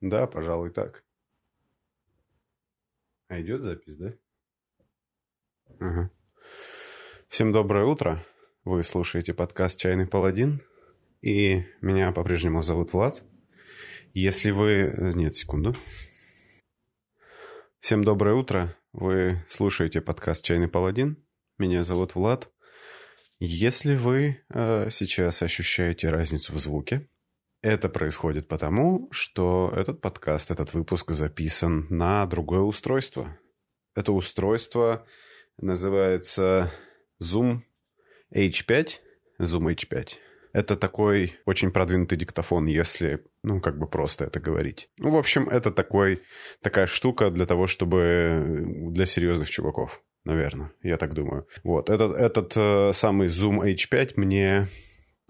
Да, 0.00 0.26
пожалуй, 0.26 0.70
так. 0.70 1.04
А 3.28 3.40
идет 3.40 3.62
запись, 3.62 3.96
да? 3.96 4.14
Ага. 5.80 6.10
Всем 7.28 7.52
доброе 7.52 7.84
утро. 7.84 8.22
Вы 8.64 8.82
слушаете 8.82 9.32
подкаст 9.32 9.78
«Чайный 9.78 10.06
паладин». 10.06 10.62
И 11.22 11.64
меня 11.80 12.12
по-прежнему 12.12 12.62
зовут 12.62 12.92
Влад. 12.92 13.24
Если 14.12 14.50
вы... 14.50 15.12
Нет, 15.14 15.34
секунду. 15.34 15.76
Всем 17.80 18.04
доброе 18.04 18.34
утро. 18.34 18.76
Вы 18.92 19.44
слушаете 19.48 20.00
подкаст 20.00 20.44
«Чайный 20.44 20.68
паладин». 20.68 21.24
Меня 21.58 21.82
зовут 21.84 22.14
Влад. 22.14 22.52
Если 23.38 23.96
вы 23.96 24.44
э, 24.48 24.90
сейчас 24.90 25.42
ощущаете 25.42 26.10
разницу 26.10 26.52
в 26.52 26.58
звуке, 26.58 27.08
это 27.66 27.88
происходит 27.88 28.46
потому, 28.46 29.08
что 29.10 29.72
этот 29.74 30.00
подкаст, 30.00 30.50
этот 30.50 30.72
выпуск 30.72 31.10
записан 31.10 31.86
на 31.90 32.24
другое 32.26 32.60
устройство. 32.60 33.36
Это 33.96 34.12
устройство 34.12 35.04
называется 35.58 36.72
Zoom 37.20 37.62
H5. 38.34 38.90
Zoom 39.40 39.74
H5. 39.74 40.10
Это 40.52 40.76
такой 40.76 41.34
очень 41.44 41.72
продвинутый 41.72 42.16
диктофон, 42.16 42.66
если, 42.66 43.24
ну, 43.42 43.60
как 43.60 43.78
бы 43.78 43.88
просто 43.88 44.26
это 44.26 44.38
говорить. 44.38 44.88
Ну, 44.98 45.10
в 45.10 45.18
общем, 45.18 45.48
это 45.48 45.70
такой, 45.70 46.22
такая 46.62 46.86
штука 46.86 47.30
для 47.30 47.46
того, 47.46 47.66
чтобы... 47.66 48.62
для 48.92 49.06
серьезных 49.06 49.50
чуваков, 49.50 50.02
наверное, 50.24 50.72
я 50.82 50.96
так 50.96 51.14
думаю. 51.14 51.46
Вот, 51.64 51.90
этот, 51.90 52.14
этот 52.14 52.52
э, 52.56 52.92
самый 52.92 53.26
Zoom 53.26 53.60
H5 53.60 54.12
мне 54.16 54.68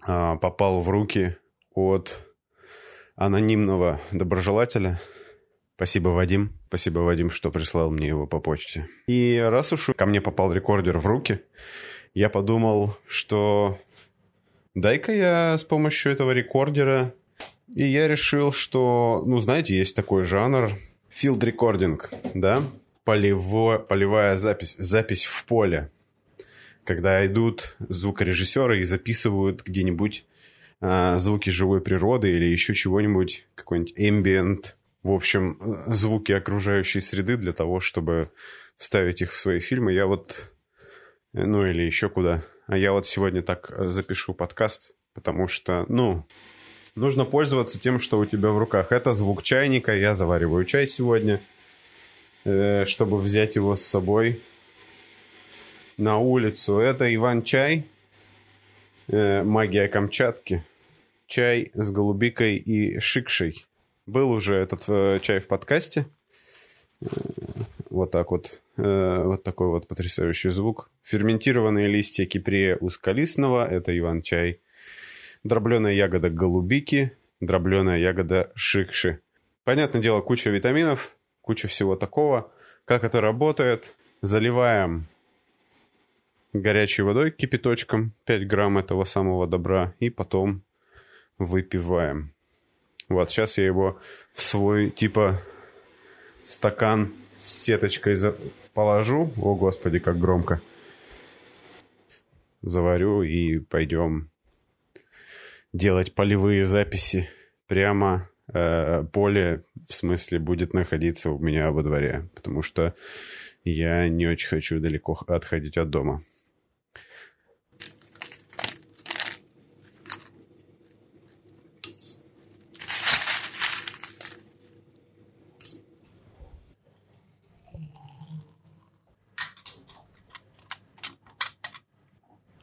э, 0.07 0.35
попал 0.39 0.81
в 0.81 0.89
руки 0.89 1.35
от 1.73 2.26
анонимного 3.17 3.99
доброжелателя. 4.11 5.01
Спасибо, 5.75 6.09
Вадим. 6.09 6.53
Спасибо, 6.69 6.99
Вадим, 6.99 7.29
что 7.29 7.51
прислал 7.51 7.91
мне 7.91 8.07
его 8.07 8.25
по 8.25 8.39
почте. 8.39 8.87
И 9.07 9.43
раз 9.45 9.73
уж 9.73 9.89
ко 9.95 10.05
мне 10.05 10.21
попал 10.21 10.53
рекордер 10.53 10.97
в 10.99 11.05
руки, 11.05 11.41
я 12.13 12.29
подумал, 12.29 12.95
что 13.07 13.77
дай-ка 14.75 15.13
я 15.13 15.57
с 15.57 15.65
помощью 15.65 16.13
этого 16.13 16.31
рекордера... 16.31 17.13
И 17.75 17.83
я 17.83 18.07
решил, 18.07 18.53
что, 18.53 19.23
ну, 19.25 19.39
знаете, 19.39 19.77
есть 19.77 19.93
такой 19.93 20.23
жанр 20.23 20.71
field 21.11 21.39
recording, 21.39 21.99
да? 22.33 22.63
Полево, 23.03 23.77
полевая 23.77 24.37
запись, 24.37 24.75
запись 24.79 25.25
в 25.25 25.43
поле. 25.43 25.91
Когда 26.85 27.25
идут 27.25 27.75
звукорежиссеры 27.79 28.79
и 28.79 28.85
записывают 28.85 29.63
где-нибудь 29.63 30.25
а, 30.79 31.17
звуки 31.17 31.49
живой 31.49 31.81
природы 31.81 32.31
или 32.31 32.45
еще 32.45 32.73
чего-нибудь, 32.73 33.47
какой-нибудь 33.55 33.99
ambient, 33.99 34.75
в 35.03 35.11
общем, 35.11 35.57
звуки 35.87 36.31
окружающей 36.31 36.99
среды 36.99 37.37
для 37.37 37.53
того, 37.53 37.79
чтобы 37.79 38.31
вставить 38.75 39.21
их 39.21 39.31
в 39.31 39.37
свои 39.37 39.59
фильмы. 39.59 39.93
Я 39.93 40.05
вот, 40.05 40.51
ну 41.33 41.65
или 41.65 41.81
еще 41.81 42.09
куда. 42.09 42.43
А 42.67 42.77
я 42.77 42.91
вот 42.91 43.07
сегодня 43.07 43.41
так 43.41 43.73
запишу 43.77 44.33
подкаст, 44.33 44.93
потому 45.13 45.47
что, 45.47 45.85
ну, 45.87 46.27
нужно 46.95 47.25
пользоваться 47.25 47.79
тем, 47.79 47.99
что 47.99 48.19
у 48.19 48.25
тебя 48.25 48.49
в 48.49 48.57
руках. 48.57 48.91
Это 48.91 49.13
звук 49.13 49.43
чайника, 49.43 49.95
я 49.95 50.13
завариваю 50.13 50.65
чай 50.65 50.87
сегодня, 50.87 51.39
э, 52.43 52.83
чтобы 52.85 53.17
взять 53.17 53.55
его 53.55 53.75
с 53.75 53.81
собой 53.81 54.41
на 55.97 56.17
улицу. 56.17 56.79
Это 56.79 57.13
Иван-чай, 57.15 57.85
э, 59.07 59.43
магия 59.43 59.87
Камчатки, 59.87 60.63
чай 61.27 61.71
с 61.73 61.91
голубикой 61.91 62.55
и 62.55 62.99
шикшей. 62.99 63.65
Был 64.05 64.31
уже 64.31 64.55
этот 64.55 64.83
э, 64.87 65.19
чай 65.21 65.39
в 65.39 65.47
подкасте. 65.47 66.07
Э, 67.01 67.05
вот 67.89 68.11
так 68.11 68.31
вот. 68.31 68.61
Э, 68.77 69.23
вот 69.23 69.43
такой 69.43 69.67
вот 69.67 69.87
потрясающий 69.87 70.49
звук. 70.49 70.89
Ферментированные 71.03 71.87
листья 71.87 72.25
кипрея 72.25 72.77
узколистного. 72.77 73.67
Это 73.67 73.97
Иван-чай. 73.97 74.61
Дробленая 75.43 75.93
ягода 75.93 76.29
голубики. 76.29 77.11
Дробленая 77.41 77.99
ягода 77.99 78.51
шикши. 78.55 79.19
Понятное 79.63 80.01
дело, 80.01 80.21
куча 80.21 80.49
витаминов, 80.49 81.15
куча 81.41 81.67
всего 81.67 81.95
такого. 81.97 82.51
Как 82.85 83.03
это 83.03 83.19
работает? 83.19 83.95
Заливаем 84.21 85.07
горячей 86.61 87.03
водой, 87.03 87.31
кипяточком, 87.31 88.13
5 88.25 88.47
грамм 88.47 88.77
этого 88.77 89.03
самого 89.03 89.47
добра, 89.47 89.93
и 89.99 90.09
потом 90.09 90.63
выпиваем. 91.37 92.33
Вот, 93.09 93.31
сейчас 93.31 93.57
я 93.57 93.65
его 93.65 93.99
в 94.33 94.41
свой, 94.41 94.89
типа, 94.89 95.41
стакан 96.43 97.13
с 97.37 97.47
сеточкой 97.47 98.17
положу. 98.73 99.31
О, 99.37 99.55
господи, 99.55 99.99
как 99.99 100.19
громко. 100.19 100.61
Заварю 102.61 103.21
и 103.21 103.59
пойдем 103.59 104.29
делать 105.73 106.13
полевые 106.15 106.65
записи. 106.65 107.29
Прямо 107.67 108.29
э, 108.53 109.03
поле, 109.11 109.63
в 109.87 109.93
смысле, 109.93 110.39
будет 110.39 110.73
находиться 110.73 111.31
у 111.31 111.39
меня 111.39 111.71
во 111.71 111.83
дворе. 111.83 112.29
Потому 112.35 112.61
что 112.61 112.93
я 113.63 114.07
не 114.09 114.27
очень 114.27 114.47
хочу 114.47 114.79
далеко 114.79 115.13
отходить 115.27 115.77
от 115.77 115.89
дома. 115.89 116.23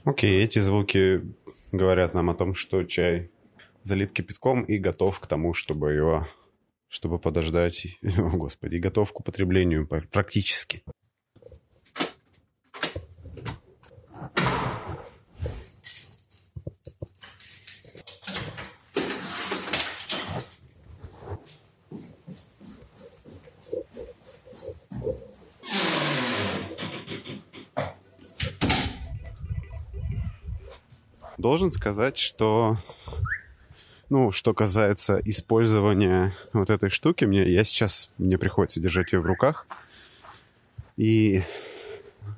Окей, 0.04 0.44
эти 0.44 0.59
звуки 0.59 1.22
говорят 1.72 2.12
нам 2.12 2.28
о 2.28 2.34
том, 2.34 2.54
что 2.54 2.84
чай 2.84 3.31
залит 3.81 4.12
кипятком 4.12 4.62
и 4.62 4.76
готов 4.76 5.19
к 5.19 5.26
тому, 5.26 5.54
чтобы 5.54 5.92
его, 5.92 6.28
чтобы 6.88 7.19
подождать, 7.19 7.87
о 8.03 8.37
господи, 8.37 8.76
готов 8.76 9.12
к 9.12 9.20
употреблению 9.20 9.87
практически. 9.87 10.82
Должен 31.44 31.71
сказать, 31.72 32.16
что 32.16 32.78
ну, 34.09 34.31
что 34.31 34.55
касается 34.55 35.21
использования 35.27 36.32
вот 36.55 36.71
этой 36.71 36.88
штуки, 36.88 37.27
мне, 37.27 37.47
я 37.47 37.65
сейчас, 37.65 38.09
мне 38.16 38.38
приходится 38.38 38.81
держать 38.81 39.12
ее 39.12 39.21
в 39.21 39.27
руках 39.27 39.66
и 40.97 41.43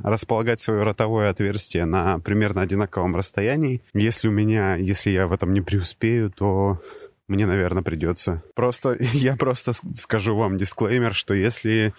располагать 0.03 0.59
свое 0.59 0.83
ротовое 0.83 1.31
отверстие 1.31 1.85
на 1.85 2.19
примерно 2.19 2.63
одинаковом 2.63 3.15
расстоянии. 3.15 3.81
Если 3.95 4.27
у 4.27 4.33
меня, 4.33 4.75
если 4.75 5.11
я 5.11 5.29
в 5.29 5.33
этом 5.33 5.53
не 5.53 5.61
преуспею, 5.61 6.29
то 6.33 6.81
мне, 7.29 7.47
наверное, 7.47 7.85
придется. 7.85 8.43
Просто, 8.57 8.97
я 9.13 9.37
просто 9.37 9.71
скажу 9.95 10.35
вам 10.35 10.59
дисклеймер, 10.59 11.15
что 11.15 11.33
если 11.33 11.95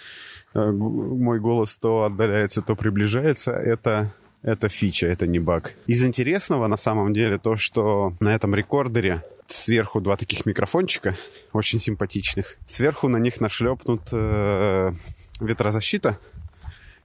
э, 0.54 0.72
мой 0.72 1.40
голос 1.40 1.78
то 1.78 2.04
отдаляется, 2.04 2.62
то 2.62 2.76
приближается, 2.76 3.54
это 3.54 4.12
это 4.48 4.70
фича, 4.70 5.08
это 5.08 5.28
не 5.28 5.40
баг. 5.40 5.76
Из 5.88 6.06
интересного 6.06 6.68
на 6.68 6.78
самом 6.78 7.14
деле 7.14 7.38
то, 7.38 7.58
что 7.58 8.14
на 8.22 8.34
этом 8.34 8.56
рекордере 8.56 9.22
сверху 9.48 10.00
два 10.00 10.16
таких 10.16 10.46
микрофончика, 10.46 11.18
очень 11.52 11.82
симпатичных. 11.82 12.58
Сверху 12.66 13.10
на 13.10 13.18
них 13.18 13.42
нашлепнут 13.42 14.04
э, 14.14 14.94
ветрозащита. 15.42 16.18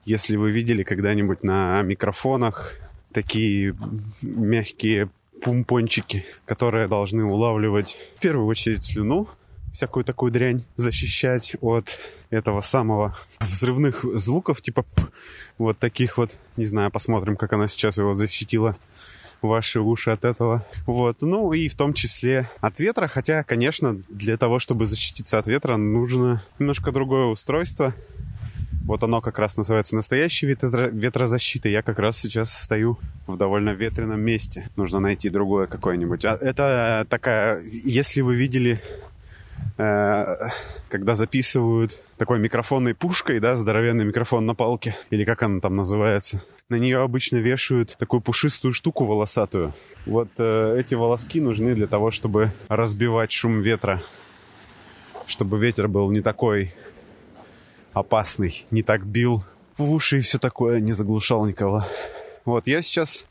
Если 0.04 0.36
вы 0.36 0.52
видели 0.52 0.84
когда-нибудь 0.84 1.42
на 1.42 1.82
микрофонах 1.82 2.76
такие 3.12 3.76
мягкие 4.22 5.10
пумпончики, 5.42 6.24
которые 6.44 6.86
должны 6.86 7.24
улавливать 7.24 7.98
в 8.16 8.20
первую 8.20 8.46
очередь 8.46 8.84
слюну, 8.84 9.28
всякую 9.72 10.04
такую 10.04 10.32
дрянь 10.32 10.64
защищать 10.76 11.56
от 11.60 11.98
этого 12.30 12.60
самого 12.60 13.16
взрывных 13.40 14.04
звуков, 14.14 14.60
типа 14.60 14.84
вот 15.58 15.78
таких 15.78 16.18
вот. 16.18 16.30
Не 16.56 16.66
знаю, 16.66 16.90
посмотрим, 16.90 17.36
как 17.36 17.52
она 17.52 17.68
сейчас 17.68 17.98
его 17.98 18.14
защитила 18.14 18.76
ваши 19.42 19.80
уши 19.80 20.10
от 20.10 20.24
этого. 20.24 20.64
Вот. 20.86 21.18
Ну 21.20 21.52
и 21.52 21.68
в 21.68 21.74
том 21.74 21.94
числе 21.94 22.48
от 22.60 22.78
ветра, 22.78 23.08
хотя, 23.08 23.42
конечно, 23.42 24.00
для 24.08 24.36
того, 24.36 24.58
чтобы 24.58 24.86
защититься 24.86 25.38
от 25.38 25.46
ветра, 25.46 25.76
нужно 25.76 26.42
немножко 26.58 26.92
другое 26.92 27.26
устройство. 27.26 27.94
Вот 28.84 29.02
оно 29.02 29.20
как 29.20 29.38
раз 29.38 29.56
называется 29.56 29.94
настоящий 29.94 30.46
ветро 30.46 30.88
ветрозащита. 30.88 31.68
Я 31.68 31.82
как 31.82 31.98
раз 32.00 32.18
сейчас 32.18 32.52
стою 32.52 32.98
в 33.26 33.36
довольно 33.36 33.70
ветреном 33.70 34.20
месте. 34.20 34.70
Нужно 34.74 34.98
найти 34.98 35.28
другое 35.28 35.66
какое-нибудь. 35.66 36.24
А 36.24 36.36
это 36.40 37.06
такая... 37.08 37.62
Если 37.62 38.22
вы 38.22 38.34
видели 38.34 38.72
э, 38.72 39.11
когда 39.76 41.14
записывают 41.14 42.02
такой 42.16 42.38
микрофонной 42.38 42.94
пушкой, 42.94 43.40
да, 43.40 43.56
здоровенный 43.56 44.04
микрофон 44.04 44.46
на 44.46 44.54
палке, 44.54 44.96
или 45.10 45.24
как 45.24 45.42
она 45.42 45.60
там 45.60 45.76
называется, 45.76 46.42
на 46.68 46.76
нее 46.76 47.00
обычно 47.00 47.36
вешают 47.36 47.96
такую 47.98 48.20
пушистую 48.20 48.72
штуку 48.72 49.04
волосатую. 49.04 49.74
Вот 50.06 50.28
э, 50.38 50.76
эти 50.78 50.94
волоски 50.94 51.40
нужны 51.40 51.74
для 51.74 51.86
того, 51.86 52.10
чтобы 52.10 52.52
разбивать 52.68 53.32
шум 53.32 53.60
ветра, 53.60 54.02
чтобы 55.26 55.58
ветер 55.58 55.88
был 55.88 56.10
не 56.10 56.20
такой 56.20 56.74
опасный, 57.92 58.66
не 58.70 58.82
так 58.82 59.04
бил 59.04 59.44
в 59.76 59.90
уши 59.90 60.18
и 60.18 60.20
все 60.22 60.38
такое, 60.38 60.80
не 60.80 60.92
заглушал 60.92 61.44
никого. 61.46 61.84
Вот, 62.44 62.66
я 62.66 62.82
сейчас 62.82 63.26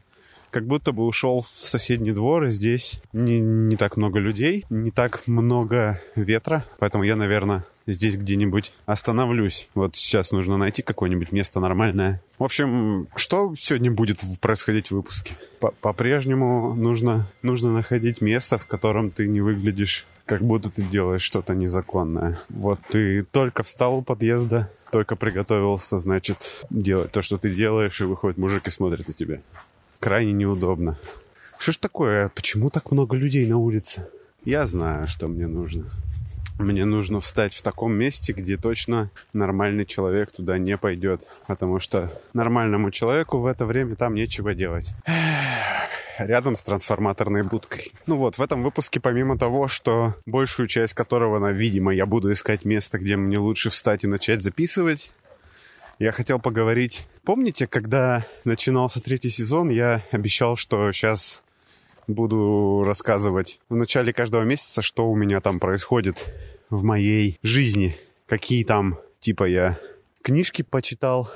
как 0.52 0.68
будто 0.68 0.92
бы 0.92 1.06
ушел 1.06 1.42
в 1.42 1.68
соседний 1.68 2.12
двор, 2.12 2.46
и 2.46 2.50
здесь 2.52 3.02
не, 3.14 3.40
не 3.40 3.78
так 3.78 3.98
много 3.98 4.20
людей, 4.20 4.66
не 4.70 4.92
так 4.92 5.28
много 5.28 6.02
ветра, 6.16 6.66
поэтому 6.78 7.04
я, 7.04 7.16
наверное, 7.16 7.66
здесь 7.88 8.16
где-нибудь 8.16 8.74
остановлюсь. 8.86 9.70
Вот 9.74 9.96
сейчас 9.96 10.32
нужно 10.32 10.58
найти 10.58 10.82
какое-нибудь 10.82 11.32
место 11.32 11.60
нормальное. 11.60 12.22
В 12.38 12.44
общем, 12.44 13.08
что 13.16 13.56
сегодня 13.58 13.92
будет 13.92 14.20
происходить 14.40 14.88
в 14.88 14.92
выпуске? 14.92 15.36
По-прежнему 15.82 16.74
нужно, 16.76 17.28
нужно 17.42 17.74
находить 17.74 18.22
место, 18.22 18.58
в 18.58 18.66
котором 18.66 19.12
ты 19.12 19.28
не 19.28 19.42
выглядишь 19.42 20.06
как 20.26 20.44
будто 20.44 20.70
ты 20.70 20.84
делаешь 20.84 21.24
что-то 21.24 21.54
незаконное. 21.54 22.40
Вот 22.48 22.80
ты 22.90 23.24
только 23.24 23.64
встал 23.64 23.98
у 23.98 24.02
подъезда, 24.02 24.72
только 24.90 25.18
приготовился, 25.18 26.00
значит, 26.00 26.66
делать 26.70 27.12
то, 27.12 27.22
что 27.22 27.38
ты 27.38 27.54
делаешь, 27.54 28.00
и 28.00 28.06
выходит 28.06 28.38
мужик 28.38 28.66
и 28.68 28.72
смотрит 28.72 29.08
на 29.10 29.14
тебя. 29.14 29.42
Крайне 30.02 30.34
неудобно. 30.34 30.98
Что 31.60 31.74
ж 31.74 31.78
такое? 31.78 32.30
Почему 32.30 32.72
так 32.72 32.90
много 32.90 33.16
людей 33.16 33.46
на 33.46 33.58
улице? 33.58 34.08
Я 34.44 34.66
знаю, 34.66 35.08
что 35.08 35.28
мне 35.28 35.46
нужно. 35.46 35.92
Мне 36.58 36.86
нужно 36.86 37.22
встать 37.22 37.54
в 37.54 37.62
таком 37.62 37.94
месте, 37.94 38.34
где 38.34 38.58
точно 38.58 39.12
нормальный 39.32 39.86
человек 39.86 40.32
туда 40.32 40.58
не 40.58 40.76
пойдет. 40.76 41.28
Потому 41.46 41.78
что 41.78 42.12
нормальному 42.34 42.90
человеку 42.90 43.38
в 43.38 43.46
это 43.46 43.68
время 43.68 43.96
там 43.96 44.16
нечего 44.16 44.56
делать. 44.56 44.90
Рядом 46.18 46.56
с 46.56 46.64
трансформаторной 46.64 47.44
будкой. 47.44 47.94
Ну 48.08 48.18
вот, 48.18 48.40
в 48.40 48.42
этом 48.42 48.64
выпуске, 48.64 49.00
помимо 49.00 49.38
того, 49.38 49.68
что 49.68 50.16
большую 50.26 50.68
часть 50.68 50.96
которого, 50.96 51.48
видимо, 51.52 51.94
я 51.94 52.08
буду 52.08 52.32
искать 52.32 52.66
место, 52.66 52.98
где 52.98 53.18
мне 53.18 53.38
лучше 53.38 53.70
встать 53.70 54.04
и 54.04 54.08
начать 54.08 54.42
записывать, 54.42 55.12
я 56.02 56.12
хотел 56.12 56.40
поговорить. 56.40 57.08
Помните, 57.24 57.68
когда 57.68 58.26
начинался 58.44 59.00
третий 59.04 59.30
сезон, 59.30 59.70
я 59.70 60.04
обещал, 60.10 60.56
что 60.56 60.92
сейчас 60.92 61.44
буду 62.08 62.82
рассказывать 62.84 63.60
в 63.70 63.76
начале 63.76 64.12
каждого 64.12 64.42
месяца, 64.42 64.82
что 64.82 65.08
у 65.08 65.16
меня 65.16 65.42
там 65.42 65.60
происходит 65.60 66.34
в 66.72 66.84
моей 66.84 67.38
жизни. 67.44 67.96
Какие 68.26 68.64
там, 68.64 68.98
типа, 69.20 69.44
я 69.44 69.78
книжки 70.24 70.64
почитал, 70.64 71.30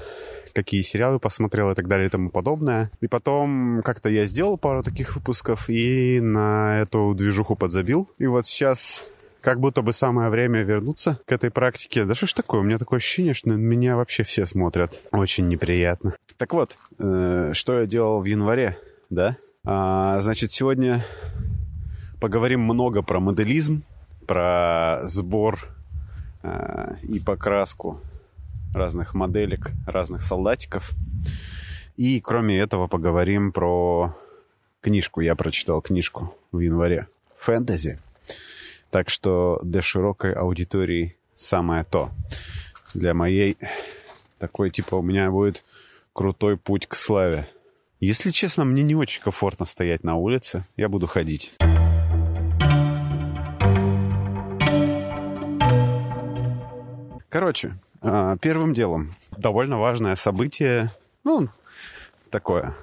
какие 0.54 0.82
сериалы 0.82 1.20
посмотрел 1.20 1.70
и 1.70 1.76
так 1.76 1.88
далее 1.88 2.08
и 2.08 2.10
тому 2.10 2.32
подобное. 2.32 2.90
И 3.02 3.08
потом 3.08 3.84
как-то 3.86 4.10
я 4.10 4.26
сделал 4.26 4.58
пару 4.58 4.82
таких 4.82 5.16
выпусков 5.16 5.70
и 5.70 6.20
на 6.20 6.82
эту 6.82 7.14
движуху 7.14 7.56
подзабил. 7.56 8.10
И 8.18 8.26
вот 8.26 8.48
сейчас 8.48 9.06
как 9.46 9.60
будто 9.60 9.84
бы 9.84 9.94
самое 9.94 10.32
время 10.32 10.64
вернуться 10.64 11.20
к 11.28 11.32
этой 11.32 11.52
практике. 11.52 12.04
Да 12.06 12.16
что 12.16 12.26
ж 12.26 12.34
такое? 12.34 12.62
У 12.62 12.64
меня 12.64 12.80
такое 12.80 12.98
ощущение, 12.98 13.36
что 13.36 13.50
на 13.50 13.54
меня 13.54 13.96
вообще 13.96 14.24
все 14.24 14.48
смотрят. 14.48 15.00
Очень 15.12 15.48
неприятно. 15.48 16.16
Так 16.38 16.52
вот, 16.54 16.80
э, 16.98 17.52
что 17.54 17.80
я 17.80 17.86
делал 17.86 18.22
в 18.22 18.26
январе, 18.26 18.76
да? 19.12 19.38
А, 19.64 20.20
значит, 20.20 20.52
сегодня 20.52 21.06
поговорим 22.20 22.62
много 22.62 23.04
про 23.04 23.20
моделизм, 23.20 23.84
про 24.26 25.02
сбор 25.04 25.60
э, 26.42 26.96
и 27.04 27.20
покраску 27.20 28.02
разных 28.74 29.14
моделек, 29.14 29.74
разных 29.86 30.24
солдатиков. 30.24 30.90
И 31.98 32.20
кроме 32.20 32.58
этого 32.58 32.88
поговорим 32.88 33.52
про 33.52 34.16
книжку. 34.82 35.22
Я 35.22 35.36
прочитал 35.36 35.84
книжку 35.84 36.36
в 36.52 36.58
январе. 36.62 37.08
Фэнтези. 37.38 38.00
Так 38.96 39.10
что 39.10 39.60
для 39.62 39.82
широкой 39.82 40.32
аудитории 40.32 41.18
самое 41.34 41.84
то. 41.84 42.12
Для 42.94 43.14
моей 43.14 43.58
такой, 44.40 44.72
типа, 44.72 44.96
у 44.96 45.02
меня 45.02 45.30
будет 45.32 45.66
крутой 46.14 46.56
путь 46.56 46.88
к 46.88 46.96
славе. 46.96 47.46
Если 48.00 48.32
честно, 48.32 48.64
мне 48.64 48.84
не 48.84 48.96
очень 48.96 49.22
комфортно 49.22 49.66
стоять 49.66 50.06
на 50.06 50.16
улице. 50.16 50.64
Я 50.78 50.88
буду 50.88 51.08
ходить. 51.08 51.54
Короче, 57.28 57.78
а, 58.00 58.38
первым 58.38 58.74
делом 58.74 59.14
довольно 59.36 59.78
важное 59.78 60.16
событие, 60.16 60.90
ну, 61.26 61.50
такое, 62.30 62.74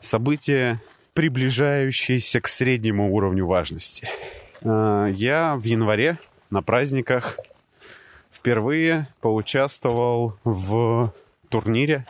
событие, 0.00 0.82
приближающееся 1.14 2.42
к 2.42 2.48
среднему 2.48 3.14
уровню 3.14 3.46
важности. 3.46 4.06
А, 4.64 5.06
я 5.06 5.56
в 5.56 5.64
январе 5.64 6.18
на 6.50 6.62
праздниках 6.62 7.38
впервые 8.30 9.08
поучаствовал 9.20 10.36
в 10.44 11.12
турнире 11.48 12.06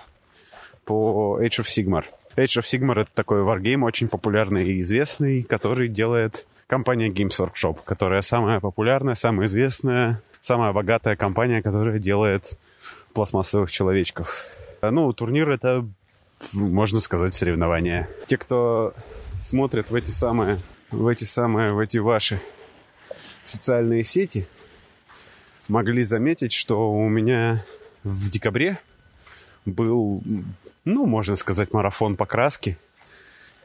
по 0.85 1.39
Age 1.41 1.63
of 1.63 1.67
Sigmar. 1.67 2.05
Age 2.37 2.61
of 2.61 2.63
Sigmar— 2.63 3.01
это 3.03 3.11
такой 3.15 3.43
варгейм, 3.43 3.83
очень 3.83 4.09
популярный 4.09 4.67
и 4.67 4.81
известный, 4.81 5.43
который 5.43 5.89
делает 5.89 6.47
компания 6.67 7.11
Games 7.11 7.39
Workshop, 7.39 7.81
которая 7.85 8.23
самая 8.23 8.61
популярная, 8.61 9.15
самая 9.15 9.47
известная, 9.47 10.23
самая 10.41 10.73
богатая 10.73 11.17
компания, 11.17 11.63
которая 11.63 11.99
делает 11.99 12.59
пластмассовых 13.13 13.71
человечков. 13.71 14.53
Ну, 14.81 15.13
турнир— 15.13 15.51
это, 15.51 15.87
можно 16.53 17.01
сказать, 17.01 17.35
соревнование. 17.35 18.09
Те, 18.27 18.39
кто 18.39 18.95
смотрит 19.41 19.91
в 19.91 19.95
эти 19.95 20.11
самые, 20.11 20.61
в 20.93 21.07
эти 21.07 21.25
самые, 21.25 21.73
в 21.73 21.79
эти 21.79 21.99
ваши 21.99 22.41
социальные 23.43 24.05
сети, 24.05 24.47
могли 25.69 26.03
заметить, 26.03 26.53
что 26.53 26.93
у 26.93 27.09
меня 27.09 27.65
в 28.05 28.31
декабре 28.31 28.79
был, 29.65 30.23
ну, 30.85 31.07
можно 31.07 31.37
сказать, 31.37 31.73
марафон 31.73 32.17
покраски, 32.17 32.79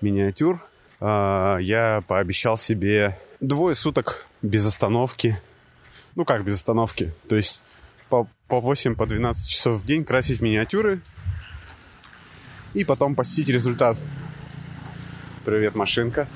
миниатюр. 0.02 0.66
А, 1.00 1.58
я 1.58 2.02
пообещал 2.08 2.58
себе 2.58 3.20
двое 3.40 3.76
суток 3.76 4.28
без 4.42 4.66
остановки. 4.66 5.40
Ну, 6.16 6.26
как 6.26 6.44
без 6.44 6.56
остановки? 6.56 7.14
То 7.28 7.36
есть 7.36 7.62
по, 8.10 8.28
по 8.48 8.62
8, 8.62 8.96
по 8.96 9.06
12 9.06 9.50
часов 9.50 9.82
в 9.82 9.86
день 9.86 10.06
красить 10.06 10.42
миниатюры 10.42 11.02
и 12.74 12.86
потом 12.86 13.16
постить 13.16 13.50
результат. 13.50 13.98
Привет, 15.46 15.76
машинка. 15.76 16.28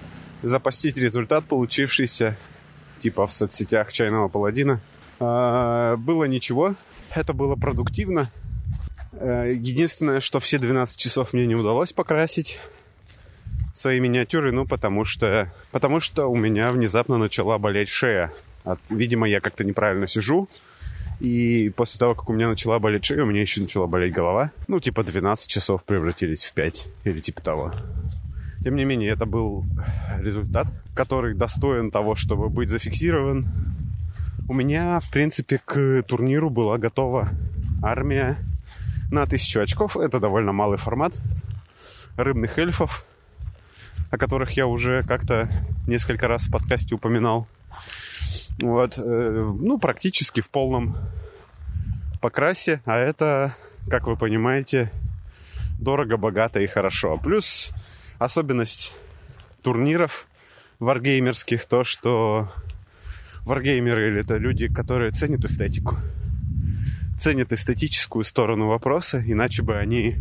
Запостить 0.43 0.97
результат, 0.97 1.45
получившийся 1.45 2.37
типа 2.99 3.25
в 3.25 3.31
соцсетях 3.31 3.91
чайного 3.91 4.27
паладина. 4.27 4.79
А, 5.19 5.97
было 5.97 6.25
ничего, 6.25 6.75
это 7.13 7.33
было 7.33 7.55
продуктивно. 7.55 8.31
Э, 9.13 9.51
единственное, 9.53 10.19
что 10.19 10.39
все 10.39 10.57
12 10.57 10.99
часов 10.99 11.33
мне 11.33 11.45
не 11.45 11.55
удалось 11.55 11.93
покрасить 11.93 12.59
свои 13.73 13.99
миниатюры, 13.99 14.51
ну, 14.51 14.65
потому 14.65 15.05
что, 15.05 15.51
потому 15.71 15.99
что 15.99 16.27
у 16.27 16.35
меня 16.35 16.71
внезапно 16.71 17.17
начала 17.17 17.57
болеть 17.57 17.89
шея. 17.89 18.31
От, 18.63 18.79
видимо, 18.89 19.27
я 19.27 19.41
как-то 19.41 19.63
неправильно 19.63 20.07
сижу, 20.07 20.47
и 21.19 21.71
после 21.75 21.99
того, 21.99 22.15
как 22.15 22.29
у 22.29 22.33
меня 22.33 22.49
начала 22.49 22.79
болеть 22.79 23.05
шея, 23.05 23.23
у 23.23 23.27
меня 23.27 23.41
еще 23.41 23.61
начала 23.61 23.87
болеть 23.87 24.13
голова. 24.13 24.51
Ну, 24.67 24.79
типа 24.79 25.03
12 25.03 25.49
часов 25.49 25.83
превратились 25.83 26.45
в 26.45 26.53
5 26.53 26.87
или 27.03 27.19
типа 27.19 27.41
того. 27.41 27.73
Тем 28.63 28.75
не 28.75 28.85
менее, 28.85 29.09
это 29.09 29.25
был 29.25 29.65
результат, 30.19 30.67
который 30.93 31.33
достоин 31.33 31.89
того, 31.89 32.15
чтобы 32.15 32.49
быть 32.49 32.69
зафиксирован. 32.69 33.47
У 34.47 34.53
меня, 34.53 34.99
в 34.99 35.09
принципе, 35.09 35.59
к 35.63 36.03
турниру 36.03 36.49
была 36.49 36.77
готова 36.77 37.29
армия 37.81 38.37
на 39.11 39.23
1000 39.23 39.63
очков. 39.63 39.97
Это 39.97 40.19
довольно 40.19 40.51
малый 40.51 40.77
формат 40.77 41.13
рыбных 42.17 42.57
эльфов, 42.59 43.05
о 44.11 44.17
которых 44.17 44.51
я 44.51 44.67
уже 44.67 45.01
как-то 45.03 45.49
несколько 45.87 46.27
раз 46.27 46.47
в 46.47 46.51
подкасте 46.51 46.95
упоминал. 46.95 47.47
Вот, 48.59 48.97
э, 48.97 49.53
ну, 49.59 49.79
практически 49.79 50.41
в 50.41 50.49
полном 50.49 50.95
покрасе, 52.19 52.81
а 52.85 52.97
это, 52.97 53.55
как 53.89 54.07
вы 54.07 54.15
понимаете, 54.15 54.91
дорого, 55.79 56.17
богато 56.17 56.59
и 56.59 56.67
хорошо. 56.67 57.17
Плюс 57.17 57.73
особенность 58.23 58.93
турниров 59.63 60.27
варгеймерских 60.79 61.65
то, 61.65 61.83
что 61.83 62.51
варгеймеры 63.45 64.19
это 64.19 64.37
люди, 64.37 64.71
которые 64.71 65.11
ценят 65.11 65.43
эстетику 65.43 65.97
ценят 67.17 67.53
эстетическую 67.53 68.23
сторону 68.23 68.67
вопроса, 68.67 69.23
иначе 69.23 69.61
бы 69.61 69.77
они 69.77 70.15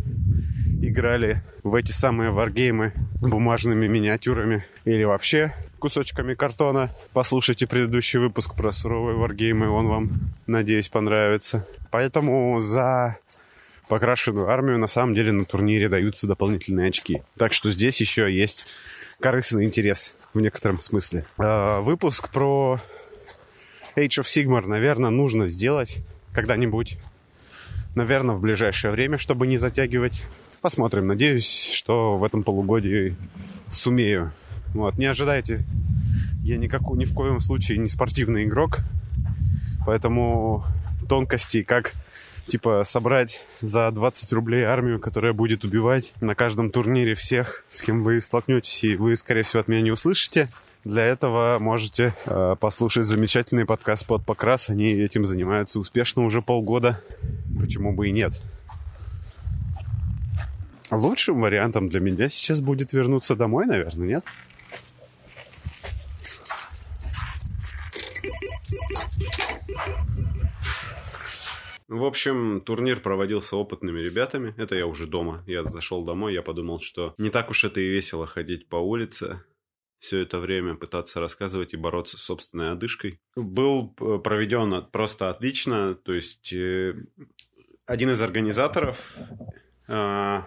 играли 0.83 1.41
в 1.63 1.73
эти 1.73 1.91
самые 1.91 2.29
варгеймы 2.29 2.93
бумажными 3.19 3.87
миниатюрами 3.87 4.65
или 4.85 5.03
вообще 5.03 5.55
кусочками 5.79 6.35
картона. 6.35 6.91
Послушайте 7.11 7.65
предыдущий 7.65 8.19
выпуск 8.19 8.53
про 8.53 8.71
суровые 8.71 9.17
варгеймы, 9.17 9.67
он 9.69 9.87
вам, 9.87 10.11
надеюсь, 10.45 10.89
понравится. 10.89 11.65
Поэтому 11.89 12.61
за 12.61 13.17
покрашенную 13.91 14.47
армию 14.47 14.79
на 14.79 14.87
самом 14.87 15.13
деле 15.13 15.33
на 15.33 15.43
турнире 15.43 15.89
даются 15.89 16.25
дополнительные 16.25 16.87
очки. 16.87 17.23
Так 17.37 17.51
что 17.51 17.69
здесь 17.69 17.99
еще 17.99 18.33
есть 18.33 18.65
корыстный 19.19 19.65
интерес 19.65 20.15
в 20.33 20.39
некотором 20.39 20.79
смысле. 20.79 21.25
А, 21.37 21.81
выпуск 21.81 22.29
про 22.29 22.79
Age 23.97 24.21
of 24.21 24.23
Sigmar, 24.23 24.65
наверное, 24.65 25.09
нужно 25.09 25.49
сделать 25.49 25.97
когда-нибудь. 26.31 26.99
Наверное, 27.93 28.33
в 28.33 28.39
ближайшее 28.39 28.91
время, 28.91 29.17
чтобы 29.17 29.45
не 29.45 29.57
затягивать. 29.57 30.23
Посмотрим. 30.61 31.07
Надеюсь, 31.07 31.73
что 31.73 32.15
в 32.15 32.23
этом 32.23 32.43
полугодии 32.43 33.17
сумею. 33.69 34.31
Вот. 34.73 34.97
Не 34.97 35.07
ожидайте. 35.07 35.65
Я 36.45 36.55
никакой, 36.55 36.97
ни 36.97 37.03
в 37.03 37.13
коем 37.13 37.41
случае 37.41 37.77
не 37.77 37.89
спортивный 37.89 38.45
игрок. 38.45 38.79
Поэтому 39.85 40.63
тонкости, 41.09 41.61
как 41.61 41.91
типа 42.47 42.83
собрать 42.83 43.45
за 43.61 43.89
20 43.91 44.33
рублей 44.33 44.63
армию, 44.63 44.99
которая 44.99 45.33
будет 45.33 45.63
убивать 45.63 46.13
на 46.21 46.35
каждом 46.35 46.71
турнире 46.71 47.15
всех, 47.15 47.63
с 47.69 47.81
кем 47.81 48.01
вы 48.01 48.21
столкнетесь, 48.21 48.83
и 48.83 48.95
вы, 48.95 49.15
скорее 49.15 49.43
всего, 49.43 49.61
от 49.61 49.67
меня 49.67 49.81
не 49.81 49.91
услышите. 49.91 50.49
Для 50.83 51.03
этого 51.03 51.59
можете 51.59 52.15
э, 52.25 52.55
послушать 52.59 53.05
замечательный 53.05 53.65
подкаст 53.65 54.05
под 54.07 54.25
покрас. 54.25 54.69
Они 54.69 54.91
этим 54.93 55.25
занимаются 55.25 55.79
успешно 55.79 56.23
уже 56.23 56.41
полгода. 56.41 57.01
Почему 57.59 57.93
бы 57.93 58.09
и 58.09 58.11
нет? 58.11 58.41
Лучшим 60.89 61.39
вариантом 61.39 61.87
для 61.87 61.99
меня 61.99 62.29
сейчас 62.29 62.61
будет 62.61 62.93
вернуться 62.93 63.35
домой, 63.35 63.65
наверное, 63.65 64.07
нет? 64.07 64.25
В 71.91 72.05
общем, 72.05 72.61
турнир 72.61 73.01
проводился 73.01 73.57
опытными 73.57 73.99
ребятами. 73.99 74.55
Это 74.57 74.75
я 74.75 74.87
уже 74.87 75.07
дома. 75.07 75.43
Я 75.45 75.61
зашел 75.61 76.05
домой, 76.05 76.33
я 76.33 76.41
подумал, 76.41 76.79
что 76.79 77.13
не 77.17 77.29
так 77.29 77.49
уж 77.49 77.65
это 77.65 77.81
и 77.81 77.89
весело 77.89 78.25
ходить 78.25 78.69
по 78.69 78.77
улице 78.77 79.43
все 79.99 80.21
это 80.21 80.39
время 80.39 80.75
пытаться 80.75 81.19
рассказывать 81.19 81.73
и 81.73 81.77
бороться 81.77 82.17
с 82.17 82.21
собственной 82.21 82.71
одышкой. 82.71 83.19
Был 83.35 83.93
э, 83.99 84.19
проведен 84.23 84.85
просто 84.89 85.29
отлично. 85.29 85.93
То 85.95 86.13
есть 86.13 86.53
э, 86.53 86.95
один 87.85 88.11
из 88.11 88.21
организаторов, 88.21 89.17
э, 89.89 90.41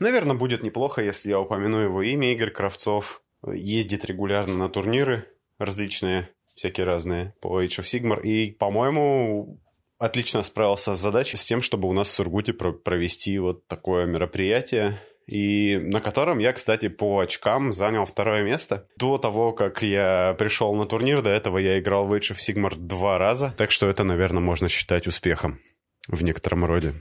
наверное, 0.00 0.34
будет 0.34 0.64
неплохо, 0.64 1.00
если 1.00 1.28
я 1.28 1.38
упомяну 1.38 1.78
его 1.78 2.02
имя, 2.02 2.32
Игорь 2.32 2.50
Кравцов, 2.50 3.22
ездит 3.46 4.04
регулярно 4.04 4.56
на 4.56 4.68
турниры 4.68 5.28
различные, 5.58 6.28
всякие 6.56 6.86
разные 6.86 7.34
по 7.40 7.62
Age 7.62 7.80
of 7.80 7.84
Sigmar. 7.84 8.20
И, 8.22 8.50
по-моему, 8.50 9.60
отлично 9.98 10.42
справился 10.42 10.94
с 10.94 11.00
задачей, 11.00 11.36
с 11.36 11.44
тем, 11.44 11.62
чтобы 11.62 11.88
у 11.88 11.92
нас 11.92 12.08
в 12.08 12.12
Сургуте 12.12 12.52
провести 12.52 13.38
вот 13.38 13.66
такое 13.66 14.06
мероприятие, 14.06 14.98
и 15.26 15.76
на 15.78 16.00
котором 16.00 16.38
я, 16.38 16.52
кстати, 16.52 16.88
по 16.88 17.18
очкам 17.18 17.72
занял 17.72 18.04
второе 18.04 18.44
место. 18.44 18.88
До 18.96 19.18
того, 19.18 19.52
как 19.52 19.82
я 19.82 20.36
пришел 20.38 20.74
на 20.74 20.86
турнир, 20.86 21.22
до 21.22 21.30
этого 21.30 21.58
я 21.58 21.78
играл 21.78 22.06
в 22.06 22.12
Age 22.12 22.32
of 22.32 22.36
Sigmar 22.36 22.76
два 22.76 23.18
раза, 23.18 23.52
так 23.56 23.70
что 23.70 23.88
это, 23.88 24.04
наверное, 24.04 24.40
можно 24.40 24.68
считать 24.68 25.06
успехом 25.06 25.60
в 26.06 26.22
некотором 26.22 26.64
роде. 26.64 26.94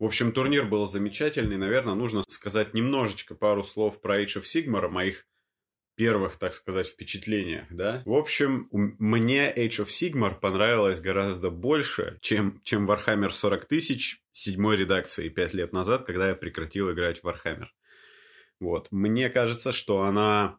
В 0.00 0.04
общем, 0.04 0.32
турнир 0.32 0.64
был 0.64 0.86
замечательный. 0.86 1.56
Наверное, 1.56 1.94
нужно 1.94 2.22
сказать 2.28 2.72
немножечко 2.72 3.34
пару 3.34 3.64
слов 3.64 4.00
про 4.00 4.22
Age 4.22 4.40
of 4.40 4.44
Sigmar, 4.44 4.88
моих 4.88 5.26
первых, 5.98 6.36
так 6.36 6.54
сказать, 6.54 6.86
впечатлениях, 6.86 7.66
да. 7.70 8.02
В 8.06 8.14
общем, 8.14 8.68
мне 8.70 9.52
Age 9.52 9.84
of 9.84 9.88
Sigmar 9.88 10.38
понравилось 10.38 11.00
гораздо 11.00 11.50
больше, 11.50 12.18
чем, 12.20 12.60
чем 12.62 12.88
Warhammer 12.88 13.30
40 13.30 13.64
тысяч 13.64 14.22
седьмой 14.30 14.76
редакции 14.76 15.28
пять 15.28 15.54
лет 15.54 15.72
назад, 15.72 16.06
когда 16.06 16.28
я 16.28 16.36
прекратил 16.36 16.92
играть 16.92 17.20
в 17.20 17.26
Warhammer. 17.26 17.66
Вот. 18.60 18.86
Мне 18.92 19.28
кажется, 19.28 19.72
что 19.72 20.04
она 20.04 20.58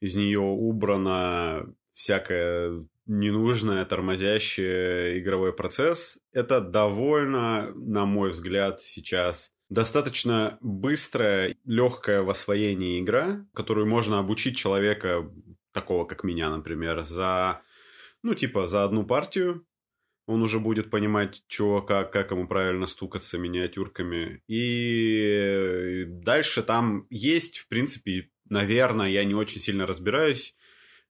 из 0.00 0.14
нее 0.14 0.40
убрана 0.40 1.74
всякое 1.90 2.86
ненужное, 3.06 3.86
тормозящее 3.86 5.18
игровой 5.20 5.54
процесс. 5.54 6.20
Это 6.32 6.60
довольно, 6.60 7.72
на 7.74 8.04
мой 8.04 8.30
взгляд, 8.30 8.82
сейчас 8.82 9.52
достаточно 9.68 10.58
быстрая, 10.60 11.56
легкая 11.64 12.22
в 12.22 12.30
освоении 12.30 13.00
игра, 13.00 13.46
которую 13.54 13.86
можно 13.86 14.18
обучить 14.18 14.56
человека, 14.56 15.30
такого 15.72 16.04
как 16.04 16.24
меня, 16.24 16.50
например, 16.50 17.02
за, 17.02 17.62
ну, 18.22 18.34
типа, 18.34 18.66
за 18.66 18.84
одну 18.84 19.04
партию. 19.04 19.66
Он 20.26 20.42
уже 20.42 20.58
будет 20.58 20.90
понимать, 20.90 21.44
что, 21.46 21.82
как, 21.82 22.12
как 22.12 22.32
ему 22.32 22.48
правильно 22.48 22.86
стукаться 22.86 23.38
миниатюрками. 23.38 24.42
И 24.48 26.04
дальше 26.08 26.64
там 26.64 27.06
есть, 27.10 27.58
в 27.58 27.68
принципе, 27.68 28.30
наверное, 28.48 29.08
я 29.08 29.24
не 29.24 29.34
очень 29.34 29.60
сильно 29.60 29.86
разбираюсь 29.86 30.56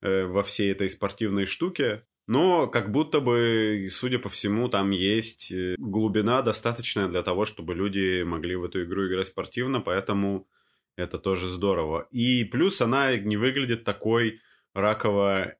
э, 0.02 0.26
во 0.26 0.42
всей 0.42 0.70
этой 0.70 0.90
спортивной 0.90 1.46
штуке. 1.46 2.04
Но 2.26 2.66
как 2.66 2.90
будто 2.90 3.21
бы, 3.21 3.87
судя 3.90 4.18
по 4.18 4.28
всему, 4.28 4.68
там 4.68 4.90
есть 4.90 5.52
э, 5.52 5.76
глубина 5.78 6.42
достаточная 6.42 7.06
для 7.06 7.23
того, 7.23 7.45
чтобы 7.45 7.75
люди 7.75 8.23
могли 8.23 8.56
в 8.56 8.64
эту 8.64 8.83
игру 8.85 9.06
играть 9.06 9.28
спортивно, 9.28 9.80
поэтому 9.80 10.49
это 10.97 11.18
тоже 11.18 11.49
здорово. 11.49 12.09
И 12.11 12.45
плюс 12.45 12.80
она 12.80 13.16
не 13.16 13.37
выглядит 13.37 13.85
такой 13.85 14.40
раково 14.75 15.54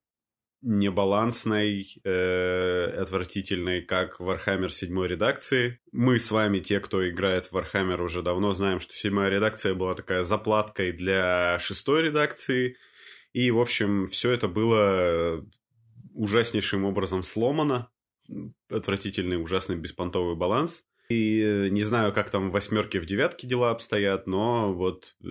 небалансной, 0.63 1.87
э, 2.03 3.01
отвратительной, 3.01 3.83
как 3.83 4.21
Warhammer 4.21 4.69
7 4.69 5.07
редакции. 5.07 5.79
Мы 5.93 6.19
с 6.19 6.33
вами, 6.33 6.59
те, 6.59 6.81
кто 6.81 7.09
играет 7.09 7.47
в 7.47 7.57
Warhammer 7.57 8.03
уже 8.03 8.23
давно, 8.23 8.55
знаем, 8.55 8.81
что 8.81 8.93
седьмая 8.93 9.31
редакция 9.31 9.75
была 9.75 9.95
такая 9.95 10.25
заплаткой 10.25 10.91
для 10.91 11.59
шестой 11.61 12.03
редакции. 12.03 12.77
И, 13.33 13.53
в 13.53 13.61
общем, 13.61 14.07
все 14.07 14.33
это 14.33 14.49
было 14.49 15.47
ужаснейшим 16.17 16.85
образом 16.85 17.23
сломано. 17.23 17.91
Отвратительный, 18.69 19.41
ужасный 19.41 19.77
беспонтовый 19.77 20.35
баланс. 20.35 20.85
И 21.09 21.41
э, 21.41 21.69
не 21.69 21.83
знаю, 21.83 22.13
как 22.13 22.31
там 22.31 22.51
в 22.51 22.53
восьмерке, 22.53 23.01
в 23.01 23.07
девятке 23.07 23.47
дела 23.47 23.71
обстоят, 23.71 24.27
но 24.27 24.75
вот 24.75 25.15
э, 25.23 25.27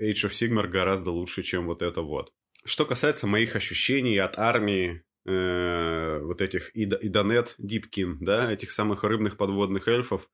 Age 0.00 0.28
of 0.28 0.30
Sigmar 0.30 0.66
гораздо 0.66 1.12
лучше, 1.12 1.42
чем 1.42 1.66
вот 1.66 1.82
это 1.82 2.02
вот. 2.02 2.32
Что 2.64 2.84
касается 2.84 3.26
моих 3.26 3.54
ощущений 3.54 4.18
от 4.18 4.38
армии, 4.38 5.04
э, 5.26 6.20
вот 6.22 6.42
этих 6.42 6.72
Идонет, 6.74 7.54
Дипкин, 7.58 8.18
да, 8.20 8.52
этих 8.52 8.72
самых 8.72 9.04
рыбных 9.04 9.36
подводных 9.36 9.86
эльфов, 9.86 10.28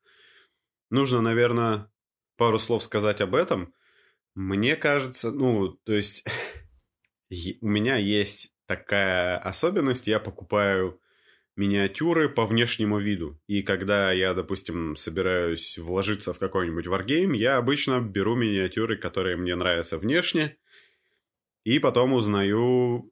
нужно, 0.89 1.21
наверное, 1.21 1.91
пару 2.35 2.57
слов 2.57 2.83
сказать 2.83 3.21
об 3.21 3.35
этом. 3.35 3.73
Мне 4.33 4.75
кажется, 4.75 5.31
ну, 5.31 5.73
то 5.83 5.93
есть 5.93 6.25
у 7.61 7.67
меня 7.67 7.97
есть 7.97 8.51
такая 8.67 9.37
особенность. 9.37 10.07
Я 10.07 10.19
покупаю 10.19 10.99
миниатюры 11.55 12.29
по 12.29 12.45
внешнему 12.45 12.99
виду. 12.99 13.41
И 13.47 13.63
когда 13.63 14.11
я, 14.11 14.33
допустим, 14.33 14.95
собираюсь 14.95 15.77
вложиться 15.77 16.31
в 16.33 16.39
какой-нибудь 16.39 16.87
варгейм, 16.87 17.33
я 17.33 17.57
обычно 17.57 17.99
беру 17.99 18.35
миниатюры, 18.35 18.95
которые 18.95 19.37
мне 19.37 19.55
нравятся 19.55 19.97
внешне, 19.97 20.57
и 21.63 21.79
потом 21.79 22.13
узнаю, 22.13 23.11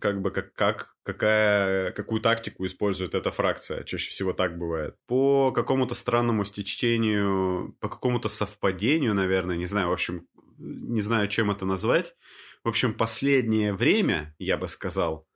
как 0.00 0.22
бы, 0.22 0.30
как, 0.30 0.54
как, 0.54 0.96
какая, 1.02 1.92
какую 1.92 2.20
тактику 2.22 2.64
использует 2.64 3.14
эта 3.14 3.30
фракция. 3.30 3.84
Чаще 3.84 4.08
всего 4.10 4.32
так 4.32 4.58
бывает. 4.58 4.96
По 5.06 5.52
какому-то 5.52 5.94
странному 5.94 6.44
стечению, 6.44 7.76
по 7.80 7.88
какому-то 7.88 8.28
совпадению, 8.28 9.14
наверное, 9.14 9.56
не 9.56 9.66
знаю, 9.66 9.88
в 9.88 9.92
общем, 9.92 10.26
не 10.56 11.02
знаю, 11.02 11.28
чем 11.28 11.50
это 11.50 11.66
назвать, 11.66 12.16
в 12.64 12.68
общем, 12.68 12.94
последнее 12.94 13.74
время, 13.74 14.34
я 14.38 14.56
бы 14.56 14.68
сказал, 14.68 15.28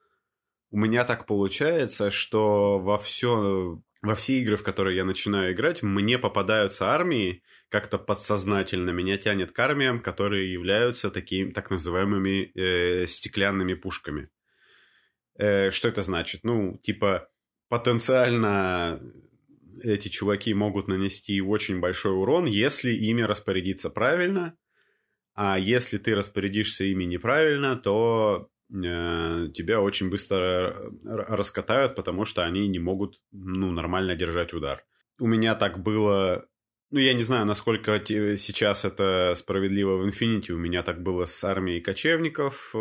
у 0.70 0.78
меня 0.78 1.04
так 1.04 1.26
получается, 1.26 2.10
что 2.10 2.78
во 2.78 2.96
все, 2.96 3.82
во 4.00 4.14
все 4.14 4.40
игры, 4.40 4.56
в 4.56 4.62
которые 4.62 4.96
я 4.96 5.04
начинаю 5.04 5.52
играть, 5.52 5.82
мне 5.82 6.18
попадаются 6.18 6.86
армии, 6.86 7.42
как-то 7.68 7.98
подсознательно 7.98 8.90
меня 8.90 9.18
тянет 9.18 9.52
к 9.52 9.58
армиям, 9.58 10.00
которые 10.00 10.50
являются 10.50 11.10
такими 11.10 11.50
так 11.50 11.70
называемыми 11.70 12.50
э, 12.54 13.06
стеклянными 13.06 13.74
пушками. 13.74 14.30
Э, 15.36 15.70
что 15.70 15.88
это 15.88 16.00
значит? 16.00 16.44
Ну, 16.44 16.78
типа, 16.78 17.28
потенциально 17.68 19.02
эти 19.82 20.08
чуваки 20.08 20.54
могут 20.54 20.88
нанести 20.88 21.42
очень 21.42 21.78
большой 21.78 22.12
урон, 22.12 22.46
если 22.46 22.90
ими 22.90 23.20
распорядиться 23.20 23.90
правильно– 23.90 24.56
а 25.40 25.56
если 25.56 25.98
ты 25.98 26.16
распорядишься 26.16 26.82
ими 26.82 27.04
неправильно, 27.04 27.76
то 27.76 28.50
э, 28.70 29.46
тебя 29.54 29.80
очень 29.80 30.10
быстро 30.10 30.76
раскатают, 31.04 31.94
потому 31.94 32.24
что 32.24 32.42
они 32.42 32.66
не 32.66 32.80
могут 32.80 33.20
ну, 33.30 33.70
нормально 33.70 34.16
держать 34.16 34.52
удар. 34.52 34.84
У 35.20 35.28
меня 35.28 35.54
так 35.54 35.80
было... 35.80 36.44
Ну, 36.90 36.98
я 36.98 37.14
не 37.14 37.22
знаю, 37.22 37.46
насколько 37.46 38.02
сейчас 38.04 38.84
это 38.84 39.34
справедливо 39.36 39.98
в 39.98 40.08
Infinity. 40.08 40.50
У 40.50 40.58
меня 40.58 40.82
так 40.82 41.04
было 41.04 41.24
с 41.24 41.44
армией 41.44 41.80
кочевников. 41.80 42.74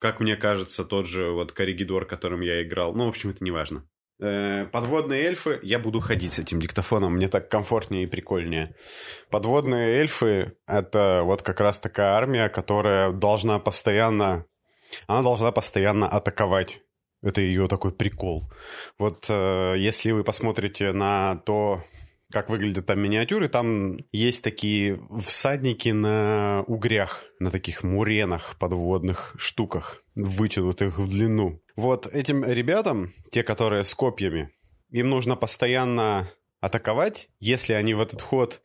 как 0.00 0.18
мне 0.18 0.34
кажется, 0.34 0.84
тот 0.84 1.06
же 1.06 1.30
вот 1.30 1.52
корригидор, 1.52 2.06
которым 2.06 2.40
я 2.40 2.60
играл. 2.64 2.92
Ну, 2.92 3.04
в 3.04 3.10
общем, 3.10 3.30
это 3.30 3.44
не 3.44 3.52
важно. 3.52 3.88
Э, 4.20 4.66
подводные 4.66 5.24
эльфы, 5.24 5.58
я 5.62 5.78
буду 5.78 6.00
ходить 6.00 6.32
с 6.32 6.38
этим 6.38 6.60
диктофоном, 6.60 7.14
мне 7.14 7.28
так 7.28 7.48
комфортнее 7.48 8.04
и 8.04 8.06
прикольнее. 8.06 8.74
Подводные 9.28 9.96
эльфы— 9.98 10.56
это 10.66 11.22
вот 11.24 11.42
как 11.42 11.60
раз 11.60 11.80
такая 11.80 12.12
армия, 12.12 12.48
которая 12.48 13.10
должна 13.10 13.58
постоянно... 13.58 14.46
Она 15.08 15.22
должна 15.22 15.50
постоянно 15.50 16.08
атаковать. 16.08 16.82
Это 17.22 17.40
ее 17.40 17.66
такой 17.66 17.90
прикол. 17.90 18.44
Вот 18.98 19.26
э, 19.28 19.74
если 19.78 20.12
вы 20.12 20.22
посмотрите 20.22 20.92
на 20.92 21.36
то, 21.44 21.82
как 22.34 22.50
выглядят 22.50 22.86
там 22.86 23.00
миниатюры. 23.00 23.48
Там 23.48 23.96
есть 24.12 24.42
такие 24.42 25.00
всадники 25.24 25.90
на 25.90 26.64
угрях, 26.66 27.24
на 27.38 27.50
таких 27.50 27.84
муренах, 27.84 28.56
подводных 28.58 29.34
штуках, 29.38 30.02
вытянутых 30.16 30.98
в 30.98 31.08
длину. 31.08 31.62
Вот 31.76 32.06
этим 32.06 32.44
ребятам, 32.44 33.14
те, 33.30 33.44
которые 33.44 33.84
с 33.84 33.94
копьями, 33.94 34.50
им 34.90 35.08
нужно 35.10 35.36
постоянно 35.36 36.28
атаковать, 36.60 37.28
если 37.38 37.72
они 37.72 37.94
в 37.94 38.00
этот 38.00 38.20
ход 38.20 38.62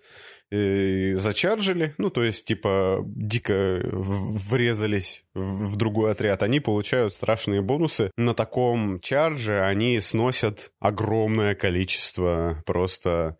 зачаржили, 0.51 1.93
ну, 1.97 2.09
то 2.09 2.23
есть, 2.23 2.45
типа, 2.45 3.03
дико 3.05 3.81
врезались 3.83 5.23
в, 5.33 5.73
в 5.73 5.75
другой 5.75 6.11
отряд, 6.11 6.41
они 6.41 6.59
получают 6.59 7.13
страшные 7.13 7.61
бонусы. 7.61 8.11
На 8.17 8.33
таком 8.33 8.99
чарже 8.99 9.61
они 9.61 9.99
сносят 9.99 10.71
огромное 10.79 11.53
количество 11.55 12.63
просто 12.65 13.37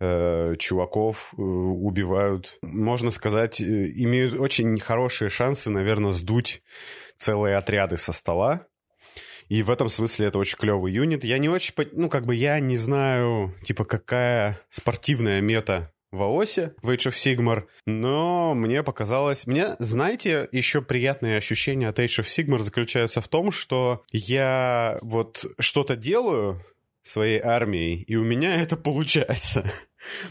э, 0.00 0.54
чуваков, 0.58 1.32
э, 1.36 1.40
убивают. 1.40 2.58
Можно 2.62 3.10
сказать, 3.10 3.60
э, 3.60 3.64
имеют 3.64 4.34
очень 4.34 4.78
хорошие 4.78 5.28
шансы, 5.28 5.70
наверное, 5.70 6.12
сдуть 6.12 6.62
целые 7.16 7.56
отряды 7.56 7.96
со 7.96 8.12
стола. 8.12 8.66
И 9.48 9.62
в 9.62 9.70
этом 9.70 9.88
смысле 9.88 10.26
это 10.26 10.38
очень 10.38 10.58
клевый 10.58 10.92
юнит. 10.92 11.24
Я 11.24 11.38
не 11.38 11.48
очень, 11.48 11.74
ну, 11.92 12.08
как 12.10 12.26
бы 12.26 12.34
я 12.34 12.60
не 12.60 12.76
знаю, 12.76 13.54
типа, 13.62 13.84
какая 13.84 14.60
спортивная 14.68 15.40
мета 15.40 15.90
в 16.10 16.22
АОСе, 16.22 16.74
в 16.82 16.90
Age 16.90 17.10
of 17.10 17.14
Sigmar, 17.14 17.64
но 17.86 18.54
мне 18.54 18.82
показалось... 18.82 19.46
Мне, 19.46 19.76
знаете, 19.78 20.48
еще 20.52 20.82
приятные 20.82 21.38
ощущения 21.38 21.88
от 21.88 21.98
Age 21.98 22.22
of 22.22 22.26
Sigmar 22.26 22.58
заключаются 22.58 23.20
в 23.20 23.28
том, 23.28 23.50
что 23.50 24.02
я 24.12 24.98
вот 25.02 25.44
что-то 25.58 25.96
делаю, 25.96 26.62
своей 27.08 27.40
армией, 27.40 28.02
и 28.02 28.16
у 28.16 28.24
меня 28.24 28.60
это 28.60 28.76
получается. 28.76 29.64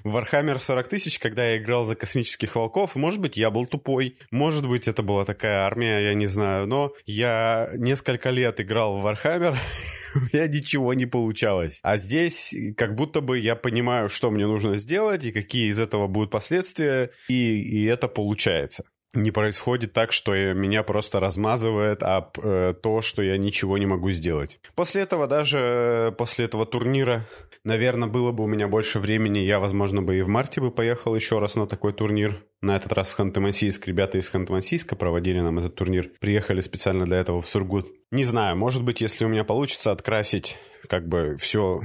В 0.04 0.16
Warhammer 0.18 0.60
40 0.60 0.88
тысяч, 0.88 1.20
когда 1.20 1.46
я 1.46 1.58
играл 1.58 1.86
за 1.86 1.96
космических 1.96 2.56
волков, 2.56 2.96
может 2.96 3.20
быть, 3.20 3.38
я 3.38 3.50
был 3.50 3.66
тупой, 3.66 4.18
может 4.32 4.68
быть, 4.68 4.88
это 4.88 5.04
была 5.04 5.26
такая 5.26 5.66
армия, 5.66 6.00
я 6.00 6.14
не 6.14 6.28
знаю, 6.28 6.68
но 6.68 6.94
я 7.06 7.70
несколько 7.76 8.30
лет 8.30 8.62
играл 8.62 8.98
в 8.98 9.06
Warhammer, 9.06 9.56
у 10.16 10.20
меня 10.20 10.48
ничего 10.48 10.94
не 10.94 11.06
получалось. 11.06 11.80
А 11.84 11.98
здесь 11.98 12.56
как 12.78 12.96
будто 12.96 13.22
бы 13.22 13.40
я 13.40 13.56
понимаю, 13.56 14.10
что 14.10 14.32
мне 14.32 14.46
нужно 14.46 14.76
сделать 14.76 15.26
и 15.26 15.32
какие 15.32 15.70
из 15.70 15.80
этого 15.80 16.08
будут 16.08 16.32
последствия, 16.32 17.12
и, 17.28 17.56
и 17.62 17.86
это 17.86 18.08
получается 18.08 18.84
не 19.14 19.32
происходит 19.32 19.94
так, 19.94 20.12
что 20.12 20.34
меня 20.54 20.84
просто 20.84 21.20
размазывает 21.20 22.04
об 22.04 22.38
э, 22.44 22.74
то, 22.82 23.02
что 23.02 23.22
я 23.22 23.38
ничего 23.38 23.78
не 23.78 23.86
могу 23.86 24.12
сделать. 24.12 24.60
После 24.76 25.02
этого 25.02 25.28
даже, 25.28 25.60
э, 25.60 26.12
после 26.12 26.46
этого 26.46 26.66
турнира, 26.66 27.26
наверное, 27.64 28.10
было 28.10 28.32
бы 28.32 28.44
у 28.44 28.48
меня 28.48 28.68
больше 28.68 29.00
времени, 29.00 29.40
я, 29.40 29.60
возможно, 29.60 30.02
бы 30.02 30.18
и 30.18 30.22
в 30.22 30.28
марте 30.28 30.62
бы 30.62 30.72
поехал 30.72 31.16
еще 31.16 31.40
раз 31.40 31.56
на 31.56 31.68
такой 31.68 31.94
турнир. 31.94 32.44
На 32.62 32.76
этот 32.76 32.92
раз 32.94 33.10
в 33.10 33.20
Ханты-Мансийск. 33.20 33.84
Ребята 33.86 34.18
из 34.18 34.34
Ханты-Мансийска 34.34 34.96
проводили 34.96 35.40
нам 35.40 35.60
этот 35.60 35.76
турнир. 35.76 36.10
Приехали 36.20 36.60
специально 36.60 37.06
для 37.06 37.18
этого 37.18 37.42
в 37.42 37.48
Сургут. 37.48 37.88
Не 38.12 38.24
знаю, 38.24 38.58
может 38.58 38.84
быть, 38.84 39.00
если 39.02 39.26
у 39.26 39.28
меня 39.28 39.44
получится 39.44 39.92
открасить 39.92 40.58
как 40.88 41.08
бы 41.08 41.36
все 41.38 41.82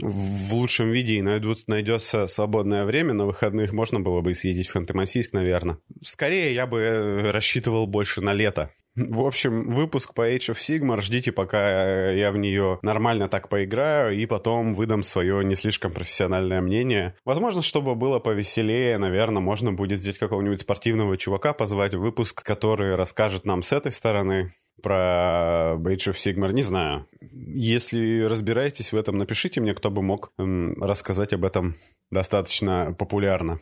в 0.00 0.54
лучшем 0.54 0.90
виде 0.90 1.14
и 1.14 1.22
найдут, 1.22 1.66
найдется 1.66 2.26
свободное 2.26 2.84
время 2.84 3.14
на 3.14 3.26
выходных, 3.26 3.72
можно 3.72 4.00
было 4.00 4.20
бы 4.20 4.34
съездить 4.34 4.68
в 4.68 4.76
Ханты-Мансийск, 4.76 5.30
наверное. 5.32 5.78
Скорее, 6.02 6.54
я 6.54 6.66
бы 6.66 6.80
э, 6.80 7.30
рассчитывал 7.30 7.86
больше 7.86 8.20
на 8.20 8.32
лето. 8.32 8.70
В 8.94 9.22
общем, 9.22 9.62
выпуск 9.62 10.12
по 10.12 10.28
Age 10.28 10.52
of 10.52 10.58
Sigmar 10.58 11.00
ждите, 11.00 11.30
пока 11.30 12.10
я 12.10 12.32
в 12.32 12.36
нее 12.36 12.80
нормально 12.82 13.28
так 13.28 13.48
поиграю, 13.48 14.16
и 14.16 14.26
потом 14.26 14.74
выдам 14.74 15.04
свое 15.04 15.44
не 15.44 15.54
слишком 15.54 15.92
профессиональное 15.92 16.60
мнение. 16.60 17.14
Возможно, 17.24 17.62
чтобы 17.62 17.94
было 17.94 18.18
повеселее, 18.18 18.98
наверное, 18.98 19.40
можно 19.40 19.72
будет 19.72 20.00
взять 20.00 20.18
какого-нибудь 20.18 20.62
спортивного 20.62 21.16
чувака, 21.16 21.52
позвать 21.52 21.94
в 21.94 22.00
выпуск, 22.00 22.42
который 22.42 22.96
расскажет 22.96 23.46
нам 23.46 23.62
с 23.62 23.72
этой 23.72 23.92
стороны 23.92 24.52
про 24.82 25.76
Age 25.76 26.12
of 26.12 26.14
Sigmar, 26.14 26.52
не 26.52 26.62
знаю. 26.62 27.06
Если 27.20 28.22
разбираетесь 28.22 28.92
в 28.92 28.96
этом, 28.96 29.16
напишите 29.16 29.60
мне, 29.60 29.74
кто 29.74 29.90
бы 29.90 30.02
мог 30.02 30.32
рассказать 30.36 31.32
об 31.32 31.44
этом 31.44 31.76
достаточно 32.10 32.94
популярно. 32.98 33.60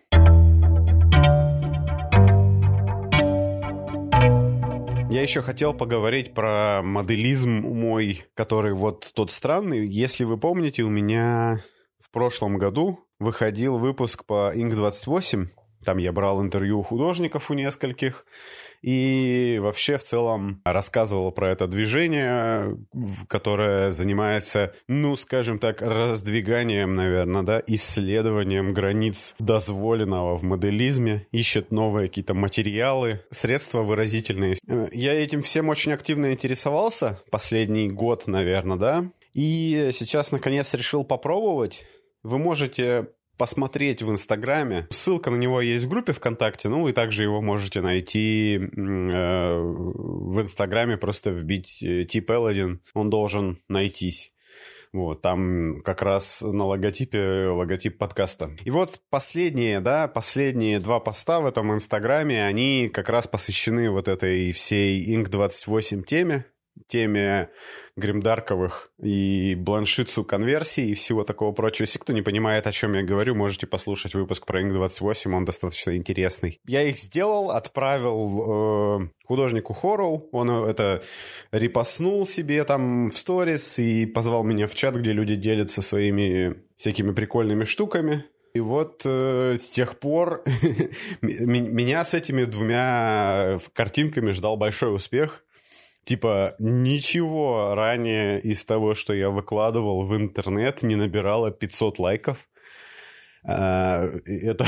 Я 5.11 5.22
еще 5.22 5.40
хотел 5.40 5.72
поговорить 5.72 6.35
про 6.35 6.83
моделизм 6.83 7.50
мой, 7.50 8.24
который 8.35 8.74
вот 8.74 9.11
тот 9.14 9.31
странный. 9.31 9.87
Если 9.87 10.24
вы 10.24 10.37
помните, 10.37 10.83
у 10.83 10.90
меня 10.90 11.62
в 11.98 12.11
прошлом 12.11 12.59
году 12.59 13.00
выходил 13.18 13.79
выпуск 13.79 14.26
по 14.26 14.52
Ink 14.55 14.74
28 14.74 15.48
там 15.87 15.98
я 15.98 16.11
брал 16.11 16.42
интервью 16.42 16.81
у 16.81 16.83
художников 16.83 17.48
у 17.48 17.55
нескольких 17.55 18.26
и 18.83 19.59
вообще 19.61 19.99
в 19.99 20.05
целом 20.05 20.61
рассказывал 20.65 21.33
про 21.33 21.51
это 21.51 21.67
движение, 21.67 22.79
которое 23.29 23.91
занимается, 23.91 24.75
ну, 24.89 25.17
скажем 25.17 25.59
так, 25.59 25.83
раздвиганием, 25.83 26.95
наверное, 26.95 27.43
да, 27.43 27.62
исследованием 27.67 28.73
границ 28.73 29.35
дозволенного 29.39 30.37
в 30.37 30.43
моделизме, 30.43 31.27
ищет 31.33 31.71
новые 31.71 32.09
какие-то 32.09 32.35
материалы, 32.35 33.21
средства 33.31 33.83
выразительные. 33.83 34.57
Я 34.93 35.15
этим 35.15 35.43
всем 35.43 35.69
очень 35.69 35.93
активно 35.93 36.33
интересовался 36.33 37.21
последний 37.31 37.89
год, 37.89 38.27
наверное, 38.27 38.77
да, 38.77 39.11
и 39.35 39.91
сейчас, 39.93 40.33
наконец, 40.33 40.73
решил 40.75 41.05
попробовать. 41.05 41.85
Вы 42.23 42.39
можете 42.39 43.09
посмотреть 43.37 44.03
в 44.03 44.11
Инстаграме. 44.11 44.87
Ссылка 44.90 45.31
на 45.31 45.37
него 45.37 45.61
есть 45.61 45.85
в 45.85 45.88
группе 45.88 46.12
ВКонтакте, 46.12 46.68
ну, 46.68 46.83
вы 46.83 46.92
также 46.92 47.22
его 47.22 47.40
можете 47.40 47.81
найти 47.81 48.57
э, 48.57 48.59
в 48.59 50.40
Инстаграме, 50.40 50.96
просто 50.96 51.31
вбить 51.31 51.83
э, 51.83 52.05
тип 52.05 52.31
Элладин, 52.31 52.81
он 52.94 53.11
должен 53.11 53.59
найтись. 53.68 54.33
Вот, 54.92 55.20
там 55.20 55.83
как 55.83 56.01
раз 56.01 56.40
на 56.40 56.64
логотипе 56.64 57.49
логотип 57.49 57.99
подкаста. 57.99 58.57
И 58.64 58.70
вот 58.70 59.01
последние, 59.11 59.81
да, 59.81 60.09
последние 60.09 60.81
два 60.81 61.01
поста 61.01 61.40
в 61.40 61.46
этом 61.46 61.72
Инстаграме, 61.75 62.46
они 62.46 62.88
как 62.88 63.11
раз 63.11 63.27
посвящены 63.27 63.90
вот 63.90 64.09
этой 64.09 64.53
всей 64.53 65.14
Inc. 65.14 65.29
28 65.29 66.03
теме 66.03 66.46
теме 66.89 67.51
гримдарковых 67.97 68.91
и 69.03 69.55
бланшицу 69.57 70.25
конверсий 70.25 70.91
и 70.91 70.95
всего 70.95 71.25
такого 71.25 71.53
прочего. 71.53 71.85
Если 71.85 71.99
кто 71.99 72.12
не 72.12 72.23
понимает, 72.23 72.67
о 72.67 72.73
чем 72.73 72.95
я 72.95 73.03
говорю, 73.03 73.35
можете 73.35 73.67
послушать 73.67 74.15
выпуск 74.15 74.47
про 74.47 74.62
Ink28, 74.62 75.33
он 75.33 75.45
достаточно 75.45 75.97
интересный. 75.97 76.61
Я 76.67 76.83
их 76.83 76.99
сделал, 76.99 77.51
отправил 77.51 79.03
э, 79.03 79.09
художнику 79.25 79.73
Хорроу, 79.73 80.29
он 80.33 80.51
это 80.51 81.03
репостнул 81.53 82.27
себе 82.27 82.65
там 82.65 83.09
в 83.09 83.17
сторис 83.17 83.79
и 83.79 84.07
позвал 84.07 84.45
меня 84.45 84.67
в 84.67 84.75
чат, 84.75 84.97
где 84.97 85.12
люди 85.12 85.35
делятся 85.35 85.83
своими 85.83 86.57
всякими 86.77 87.12
прикольными 87.12 87.65
штуками. 87.65 88.25
И 88.55 88.61
вот 88.61 89.03
э, 89.05 89.59
с 89.61 89.69
тех 89.69 89.99
пор 89.99 90.43
меня 91.21 92.05
с 92.05 92.15
этими 92.15 92.45
двумя 92.45 93.59
картинками 93.75 94.31
ждал 94.31 94.57
большой 94.57 94.95
успех. 94.95 95.45
Типа, 96.07 96.55
ничего 96.61 97.75
ранее 97.75 98.40
из 98.40 98.64
того, 98.64 98.95
что 98.95 99.12
я 99.12 99.29
выкладывал 99.29 100.07
в 100.07 100.14
интернет, 100.16 100.85
не 100.85 100.95
набирало 100.95 101.51
500 101.51 101.99
лайков. 101.99 102.49
А, 103.45 104.07
это, 104.25 104.66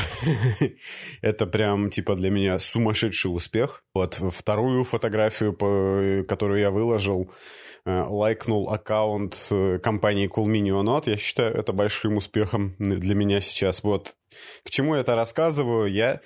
это 1.23 1.47
прям, 1.47 1.91
типа, 1.91 2.17
для 2.17 2.31
меня 2.31 2.59
сумасшедший 2.59 3.33
успех. 3.33 3.85
Вот 3.95 4.15
вторую 4.15 4.83
фотографию, 4.83 5.55
которую 6.27 6.59
я 6.59 6.73
выложил, 6.73 7.31
э, 7.85 8.03
лайкнул 8.05 8.69
аккаунт 8.69 9.37
э, 9.53 9.79
компании 9.79 10.29
Cool 10.29 10.47
Mini 10.47 10.73
Not. 10.83 11.09
Я 11.09 11.19
считаю 11.19 11.55
это 11.55 11.73
большим 11.73 12.17
успехом 12.17 12.75
для 12.81 13.15
меня 13.15 13.41
сейчас. 13.41 13.85
Вот 13.85 14.17
к 14.65 14.71
чему 14.71 14.97
я 14.97 15.03
это 15.03 15.15
рассказываю? 15.15 15.89
Я 15.89 16.21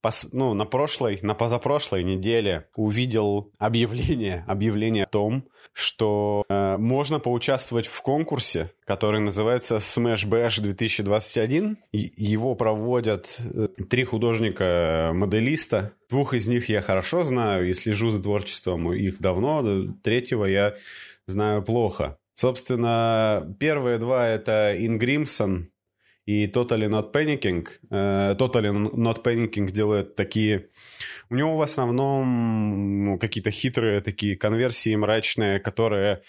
пос, 0.00 0.28
ну, 0.32 0.54
на 0.54 0.64
прошлой, 0.64 1.18
на 1.22 1.34
позапрошлой 1.34 2.04
неделе 2.04 2.68
увидел 2.76 3.52
объявление, 3.58 4.44
объявление 4.48 5.04
о 5.04 5.08
том, 5.08 5.44
что 5.72 6.44
э, 6.48 6.76
можно 6.76 7.20
поучаствовать 7.20 7.86
в 7.86 8.02
конкурсе, 8.02 8.72
который 8.84 9.20
называется 9.20 9.76
Smash 9.76 10.28
Bash 10.28 10.60
2021. 10.60 11.78
И 11.92 12.12
его 12.16 12.54
проводят 12.54 13.38
э, 13.38 13.68
три 13.88 14.04
художника-моделиста. 14.04 15.92
Двух 16.10 16.34
из 16.34 16.48
них 16.48 16.68
я 16.68 16.80
хорошо 16.82 17.22
знаю 17.22 17.68
и 17.68 17.74
слежу 17.74 18.10
за 18.10 18.22
творчеством 18.22 18.92
их 18.92 19.20
давно. 19.20 19.92
Третьего 20.02 20.46
я 20.46 20.74
знаю 21.26 21.62
плохо. 21.62 22.18
Собственно, 22.34 23.54
первые 23.58 23.98
два 23.98 24.26
это 24.26 24.72
Ингримсон 24.76 25.70
и 26.28 26.46
Totally 26.46 26.88
Not 26.88 27.10
Panicking. 27.10 27.66
Uh, 27.90 28.36
totally 28.36 28.70
Not 28.70 29.22
Panicking 29.24 29.70
делает 29.70 30.14
такие... 30.14 30.68
У 31.30 31.34
него 31.34 31.56
в 31.56 31.62
основном 31.62 33.04
ну, 33.04 33.18
какие-то 33.18 33.50
хитрые 33.50 34.02
такие 34.02 34.36
конверсии 34.36 34.94
мрачные, 34.94 35.58
которые 35.58 36.20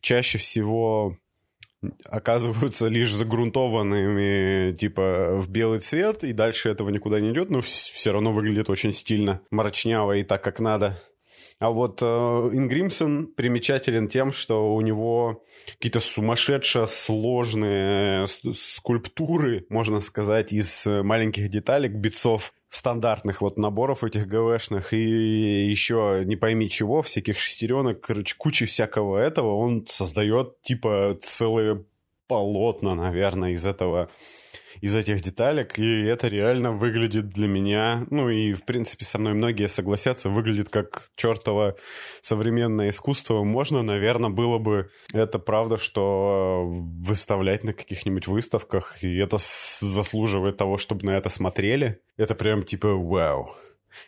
чаще 0.00 0.38
всего 0.38 1.16
оказываются 2.04 2.86
лишь 2.86 3.12
загрунтованными 3.12 4.76
типа 4.76 5.34
в 5.34 5.50
белый 5.50 5.80
цвет, 5.80 6.22
и 6.22 6.32
дальше 6.32 6.68
этого 6.70 6.90
никуда 6.90 7.18
не 7.18 7.32
идет, 7.32 7.50
но 7.50 7.60
все 7.60 8.12
равно 8.12 8.32
выглядит 8.32 8.70
очень 8.70 8.92
стильно, 8.92 9.40
мрачняво 9.50 10.12
и 10.12 10.22
так, 10.22 10.42
как 10.42 10.60
надо. 10.60 11.02
А 11.60 11.70
вот 11.70 12.00
э, 12.02 12.06
Ингримсон 12.06 13.26
примечателен 13.26 14.06
тем, 14.06 14.32
что 14.32 14.74
у 14.74 14.80
него 14.80 15.44
какие-то 15.72 15.98
сумасшедшие 15.98 16.86
сложные 16.86 18.24
э, 18.24 18.52
скульптуры, 18.52 19.66
можно 19.68 19.98
сказать, 20.00 20.52
из 20.52 20.86
маленьких 20.86 21.50
деталек, 21.50 21.92
битцов 21.92 22.52
стандартных 22.68 23.40
вот 23.40 23.58
наборов 23.58 24.04
этих 24.04 24.28
ГВшных. 24.28 24.92
И 24.92 25.66
еще 25.68 26.22
не 26.24 26.36
пойми 26.36 26.68
чего, 26.68 27.02
всяких 27.02 27.38
шестеренок, 27.38 28.02
короче, 28.02 28.36
кучи 28.38 28.66
всякого 28.66 29.18
этого, 29.18 29.56
он 29.56 29.84
создает 29.86 30.60
типа 30.62 31.18
целые 31.20 31.84
полотна, 32.28 32.94
наверное, 32.94 33.52
из 33.52 33.66
этого 33.66 34.10
из 34.80 34.94
этих 34.94 35.20
деталек, 35.20 35.78
и 35.78 36.04
это 36.04 36.28
реально 36.28 36.72
выглядит 36.72 37.28
для 37.30 37.48
меня, 37.48 38.06
ну 38.10 38.28
и, 38.28 38.52
в 38.52 38.64
принципе, 38.64 39.04
со 39.04 39.18
мной 39.18 39.34
многие 39.34 39.68
согласятся, 39.68 40.28
выглядит 40.28 40.68
как 40.68 41.10
чертово 41.16 41.76
современное 42.20 42.90
искусство. 42.90 43.42
Можно, 43.44 43.82
наверное, 43.82 44.30
было 44.30 44.58
бы 44.58 44.90
это 45.12 45.38
правда, 45.38 45.76
что 45.76 46.64
выставлять 46.66 47.64
на 47.64 47.72
каких-нибудь 47.72 48.26
выставках, 48.26 49.02
и 49.02 49.16
это 49.16 49.38
заслуживает 49.38 50.56
того, 50.56 50.76
чтобы 50.76 51.06
на 51.06 51.16
это 51.16 51.28
смотрели. 51.28 52.00
Это 52.16 52.34
прям 52.34 52.62
типа 52.62 52.94
вау. 52.94 53.54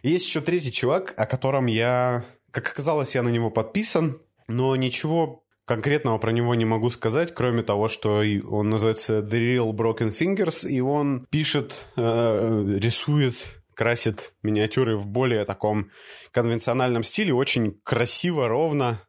И 0.03 0.11
есть 0.11 0.27
еще 0.27 0.41
третий 0.41 0.73
чувак, 0.73 1.15
о 1.17 1.27
котором 1.27 1.67
я... 1.67 2.25
Как 2.51 2.67
оказалось, 2.69 3.15
я 3.15 3.23
на 3.23 3.29
него 3.29 3.51
подписан, 3.51 4.21
но 4.49 4.75
ничего 4.75 5.45
конкретного 5.71 6.19
про 6.19 6.33
него 6.33 6.57
не 6.57 6.65
могу 6.65 6.91
сказать, 6.91 7.33
кроме 7.33 7.63
того, 7.63 7.87
что 7.87 8.25
он 8.49 8.71
называется 8.71 9.21
The 9.21 9.39
Real 9.39 9.71
Broken 9.71 10.11
Fingers, 10.11 10.69
и 10.69 10.81
он 10.81 11.29
пишет, 11.31 11.87
э, 11.97 12.75
рисует 12.77 13.35
красит 13.77 14.33
миниатюры 14.43 14.97
в 14.97 15.07
более 15.07 15.45
таком 15.45 15.93
конвенциональном 16.33 17.05
стиле, 17.05 17.33
очень 17.33 17.81
красиво, 17.85 18.49
ровно. 18.49 19.01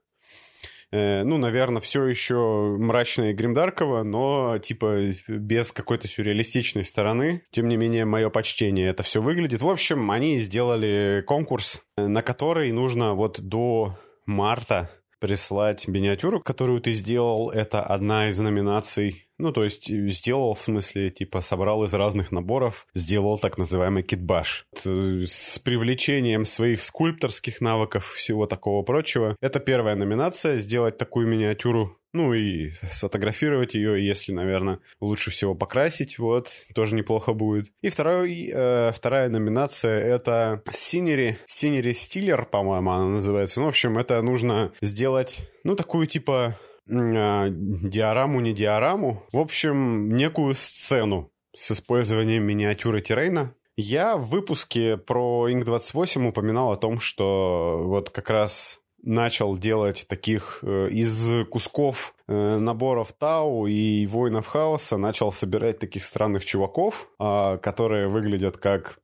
Э, 0.91 1.23
ну, 1.23 1.39
наверное, 1.39 1.81
все 1.81 2.05
еще 2.05 2.75
мрачно 2.77 3.31
и 3.31 3.33
гримдарково, 3.33 4.03
но 4.03 4.59
типа 4.59 5.15
без 5.27 5.71
какой-то 5.71 6.07
сюрреалистичной 6.07 6.83
стороны. 6.83 7.41
Тем 7.49 7.69
не 7.69 7.75
менее, 7.75 8.05
мое 8.05 8.29
почтение 8.29 8.89
это 8.89 9.01
все 9.01 9.19
выглядит. 9.19 9.63
В 9.63 9.67
общем, 9.67 10.11
они 10.11 10.37
сделали 10.37 11.23
конкурс, 11.25 11.81
э, 11.97 12.05
на 12.05 12.21
который 12.21 12.71
нужно 12.71 13.15
вот 13.15 13.41
до 13.41 13.97
марта 14.27 14.91
прислать 15.21 15.87
миниатюру, 15.87 16.41
которую 16.41 16.81
ты 16.81 16.91
сделал. 16.91 17.51
Это 17.51 17.81
одна 17.81 18.27
из 18.27 18.39
номинаций. 18.39 19.27
Ну, 19.37 19.51
то 19.53 19.63
есть 19.63 19.87
сделал, 19.87 20.53
в 20.53 20.61
смысле, 20.61 21.09
типа 21.11 21.41
собрал 21.41 21.83
из 21.83 21.93
разных 21.93 22.31
наборов, 22.31 22.87
сделал 22.93 23.37
так 23.37 23.57
называемый 23.57 24.03
китбаш. 24.03 24.65
С 24.83 25.59
привлечением 25.59 26.43
своих 26.43 26.83
скульпторских 26.83 27.61
навыков, 27.61 28.13
всего 28.15 28.47
такого 28.47 28.83
прочего. 28.83 29.35
Это 29.41 29.59
первая 29.59 29.95
номинация. 29.95 30.57
Сделать 30.57 30.97
такую 30.97 31.27
миниатюру 31.27 31.97
ну 32.13 32.33
и 32.33 32.71
сфотографировать 32.91 33.73
ее, 33.73 34.05
если, 34.05 34.31
наверное, 34.31 34.79
лучше 34.99 35.31
всего 35.31 35.55
покрасить, 35.55 36.19
вот, 36.19 36.49
тоже 36.75 36.95
неплохо 36.95 37.33
будет. 37.33 37.71
И 37.81 37.89
второй, 37.89 38.49
э, 38.53 38.91
вторая 38.93 39.29
номинация— 39.29 39.99
это 40.15 40.61
Синери, 40.71 41.37
Синери 41.45 41.93
Стиллер, 41.93 42.45
по-моему, 42.45 42.91
она 42.91 43.07
называется. 43.07 43.59
Ну, 43.59 43.67
в 43.67 43.69
общем, 43.69 43.97
это 43.97 44.21
нужно 44.21 44.73
сделать, 44.81 45.49
ну, 45.63 45.75
такую 45.75 46.07
типа 46.07 46.55
э, 46.89 47.47
диораму, 47.49 48.39
не 48.41 48.53
диораму. 48.53 49.23
В 49.31 49.37
общем, 49.37 50.15
некую 50.15 50.55
сцену 50.55 51.31
с 51.55 51.71
использованием 51.71 52.43
миниатюры 52.43 53.01
Террейна. 53.01 53.53
Я 53.77 54.17
в 54.17 54.27
выпуске 54.27 54.97
про 54.97 55.49
Ink 55.49 55.63
28 55.63 56.27
упоминал 56.27 56.71
о 56.71 56.75
том, 56.75 56.99
что 56.99 57.81
вот 57.83 58.09
как 58.09 58.29
раз 58.29 58.81
начал 59.03 59.57
делать 59.57 60.05
таких 60.07 60.59
э, 60.63 60.89
из 60.89 61.45
кусков 61.49 62.15
э, 62.27 62.57
наборов 62.57 63.13
Тау 63.13 63.67
и 63.67 64.05
Воинов 64.05 64.47
Хаоса, 64.47 64.97
начал 64.97 65.31
собирать 65.31 65.79
таких 65.79 66.03
странных 66.03 66.45
чуваков, 66.45 67.09
э, 67.19 67.57
которые 67.61 68.07
выглядят 68.07 68.57
как 68.57 68.99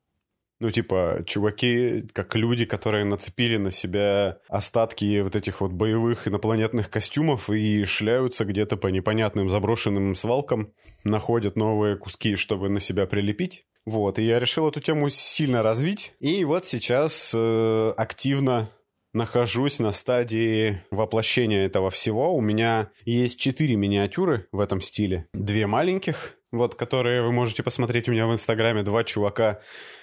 ну, 0.60 0.70
типа, 0.70 1.22
чуваки, 1.24 2.04
как 2.12 2.34
люди, 2.34 2.64
которые 2.64 3.04
нацепили 3.04 3.56
на 3.58 3.70
себя 3.70 4.38
остатки 4.48 5.20
вот 5.20 5.36
этих 5.36 5.60
вот 5.60 5.72
боевых 5.72 6.26
инопланетных 6.26 6.90
костюмов 6.90 7.48
и 7.48 7.84
шляются 7.84 8.44
где-то 8.44 8.76
по 8.76 8.88
непонятным 8.88 9.48
заброшенным 9.48 10.14
свалкам, 10.16 10.72
находят 11.04 11.54
новые 11.54 11.96
куски, 11.96 12.34
чтобы 12.34 12.68
на 12.68 12.80
себя 12.80 13.06
прилепить. 13.06 13.66
Вот, 13.86 14.18
и 14.18 14.24
я 14.24 14.38
решил 14.38 14.68
эту 14.68 14.80
тему 14.80 15.08
сильно 15.10 15.62
развить. 15.62 16.12
И 16.18 16.44
вот 16.44 16.66
сейчас 16.66 17.32
э, 17.34 17.92
активно 17.96 18.68
нахожусь 19.12 19.78
на 19.78 19.92
стадии 19.92 20.82
воплощения 20.90 21.66
этого 21.66 21.90
всего. 21.90 22.34
У 22.34 22.40
меня 22.40 22.90
есть 23.04 23.40
четыре 23.40 23.76
миниатюры 23.76 24.46
в 24.52 24.60
этом 24.60 24.80
стиле. 24.80 25.26
Две 25.32 25.66
маленьких, 25.66 26.34
вот, 26.52 26.74
которые 26.74 27.22
вы 27.22 27.32
можете 27.32 27.62
посмотреть 27.62 28.08
у 28.08 28.12
меня 28.12 28.26
в 28.26 28.32
Инстаграме. 28.32 28.82
Два 28.82 29.04
чувака 29.04 29.60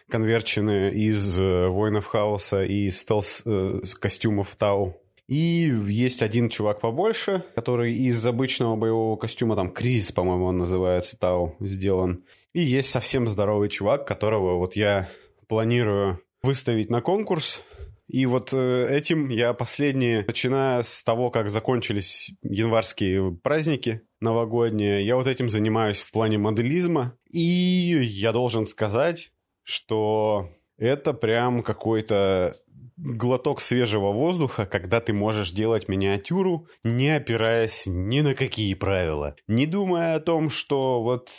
конверчены 0.10 0.92
из 0.92 1.40
э, 1.40 1.68
Воинов 1.68 2.06
Хаоса 2.06 2.64
и 2.64 2.90
стелс-костюмов 2.90 4.54
э, 4.54 4.58
Тау. 4.58 5.02
И 5.28 5.74
есть 5.88 6.22
один 6.22 6.50
чувак 6.50 6.82
побольше, 6.82 7.44
который 7.56 7.94
из 7.94 8.24
обычного 8.28 8.76
боевого 8.76 9.16
костюма, 9.18 9.56
там, 9.56 9.72
Кризис, 9.72 10.12
по-моему, 10.12 10.46
он 10.46 10.58
называется, 10.60 11.18
Тау, 11.18 11.56
сделан. 11.60 12.24
И 12.54 12.62
есть 12.62 12.90
совсем 12.90 13.28
здоровый 13.28 13.70
чувак, 13.70 14.08
которого 14.08 14.58
вот 14.58 14.76
я 14.76 15.08
планирую 15.48 16.20
выставить 16.44 16.92
на 16.92 17.02
конкурс 17.02 17.64
и 18.08 18.26
вот 18.26 18.54
э, 18.54 18.88
этим 18.90 19.30
я 19.30 19.54
последние, 19.54 20.24
начиная 20.26 20.82
с 20.84 21.04
того, 21.04 21.32
как 21.32 21.50
закончились 21.50 22.32
январские 22.44 23.36
праздники 23.44 24.02
новогодние, 24.22 25.06
я 25.06 25.16
вот 25.16 25.28
этим 25.28 25.50
занимаюсь 25.50 26.00
в 26.00 26.12
плане 26.12 26.38
моделизма. 26.38 27.18
И 27.32 27.40
я 27.40 28.32
должен 28.32 28.66
сказать, 28.66 29.32
что 29.64 30.50
это 30.78 31.14
прям 31.14 31.64
какой-то 31.64 32.58
глоток 32.98 33.60
свежего 33.60 34.12
воздуха, 34.12 34.66
когда 34.66 35.02
ты 35.02 35.12
можешь 35.12 35.52
делать 35.52 35.88
миниатюру, 35.88 36.68
не 36.84 37.10
опираясь 37.10 37.84
ни 37.88 38.22
на 38.22 38.36
какие 38.36 38.74
правила, 38.74 39.36
не 39.48 39.66
думая 39.66 40.16
о 40.16 40.20
том, 40.20 40.50
что 40.50 41.02
вот 41.02 41.30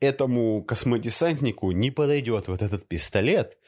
этому 0.00 0.62
космодесантнику 0.64 1.70
не 1.72 1.90
подойдет 1.90 2.48
вот 2.48 2.62
этот 2.62 2.88
пистолет, 2.88 3.58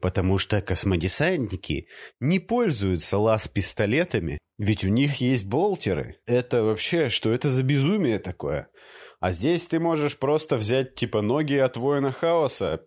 потому 0.00 0.38
что 0.38 0.60
космодесантники 0.62 1.88
не 2.20 2.38
пользуются 2.38 3.18
лаз-пистолетами, 3.18 4.38
ведь 4.58 4.84
у 4.84 4.88
них 4.88 5.16
есть 5.16 5.44
болтеры. 5.44 6.16
Это 6.26 6.62
вообще, 6.62 7.08
что 7.08 7.32
это 7.32 7.50
за 7.50 7.62
безумие 7.62 8.18
такое? 8.18 8.68
А 9.20 9.30
здесь 9.30 9.68
ты 9.68 9.78
можешь 9.78 10.18
просто 10.18 10.56
взять 10.56 10.94
типа 10.94 11.20
ноги 11.20 11.54
от 11.54 11.76
воина 11.76 12.10
хаоса, 12.10 12.82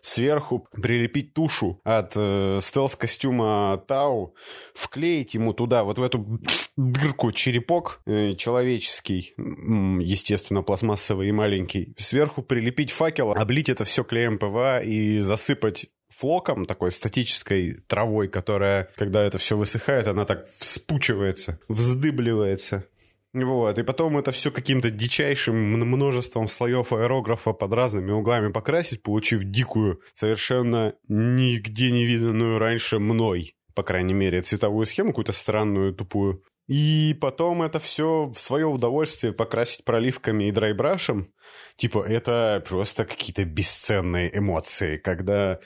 сверху 0.00 0.66
прилепить 0.72 1.34
тушу 1.34 1.80
от 1.84 2.12
э, 2.16 2.58
стелс-костюма 2.60 3.82
Тау, 3.86 4.34
вклеить 4.74 5.34
ему 5.34 5.52
туда, 5.52 5.84
вот 5.84 5.98
в 5.98 6.02
эту 6.02 6.40
дырку 6.76 7.32
черепок 7.32 8.00
э, 8.06 8.34
человеческий, 8.34 9.34
естественно, 9.36 10.62
пластмассовый 10.62 11.28
и 11.28 11.32
маленький, 11.32 11.94
сверху 11.96 12.42
прилепить 12.42 12.90
факел, 12.90 13.32
облить 13.32 13.68
это 13.68 13.84
все 13.84 14.04
клеем 14.04 14.38
ПВА 14.38 14.80
и 14.80 15.20
засыпать 15.20 15.86
флоком, 16.08 16.64
такой 16.64 16.90
статической 16.90 17.76
травой, 17.86 18.28
которая, 18.28 18.90
когда 18.96 19.22
это 19.22 19.38
все 19.38 19.56
высыхает, 19.56 20.08
она 20.08 20.24
так 20.24 20.46
вспучивается, 20.46 21.60
вздыбливается. 21.68 22.86
Вот, 23.34 23.78
и 23.78 23.82
потом 23.82 24.16
это 24.16 24.32
все 24.32 24.50
каким-то 24.50 24.90
дичайшим 24.90 25.54
множеством 25.54 26.48
слоев 26.48 26.92
аэрографа 26.92 27.52
под 27.52 27.72
разными 27.74 28.10
углами 28.10 28.50
покрасить, 28.50 29.02
получив 29.02 29.44
дикую, 29.44 30.00
совершенно 30.14 30.94
нигде 31.08 31.90
не 31.90 32.06
виданную 32.06 32.58
раньше 32.58 32.98
мной, 32.98 33.54
по 33.74 33.82
крайней 33.82 34.14
мере, 34.14 34.40
цветовую 34.40 34.86
схему, 34.86 35.10
какую-то 35.10 35.32
странную, 35.32 35.94
тупую. 35.94 36.42
И 36.68 37.16
потом 37.18 37.62
это 37.62 37.80
все 37.80 38.30
в 38.34 38.38
свое 38.38 38.66
удовольствие 38.66 39.32
покрасить 39.32 39.84
проливками 39.84 40.48
и 40.48 40.52
драйбрашем. 40.52 41.32
Типа, 41.76 42.04
это 42.06 42.62
просто 42.68 43.06
какие-то 43.06 43.44
бесценные 43.44 44.36
эмоции, 44.36 44.98
когда 44.98 45.60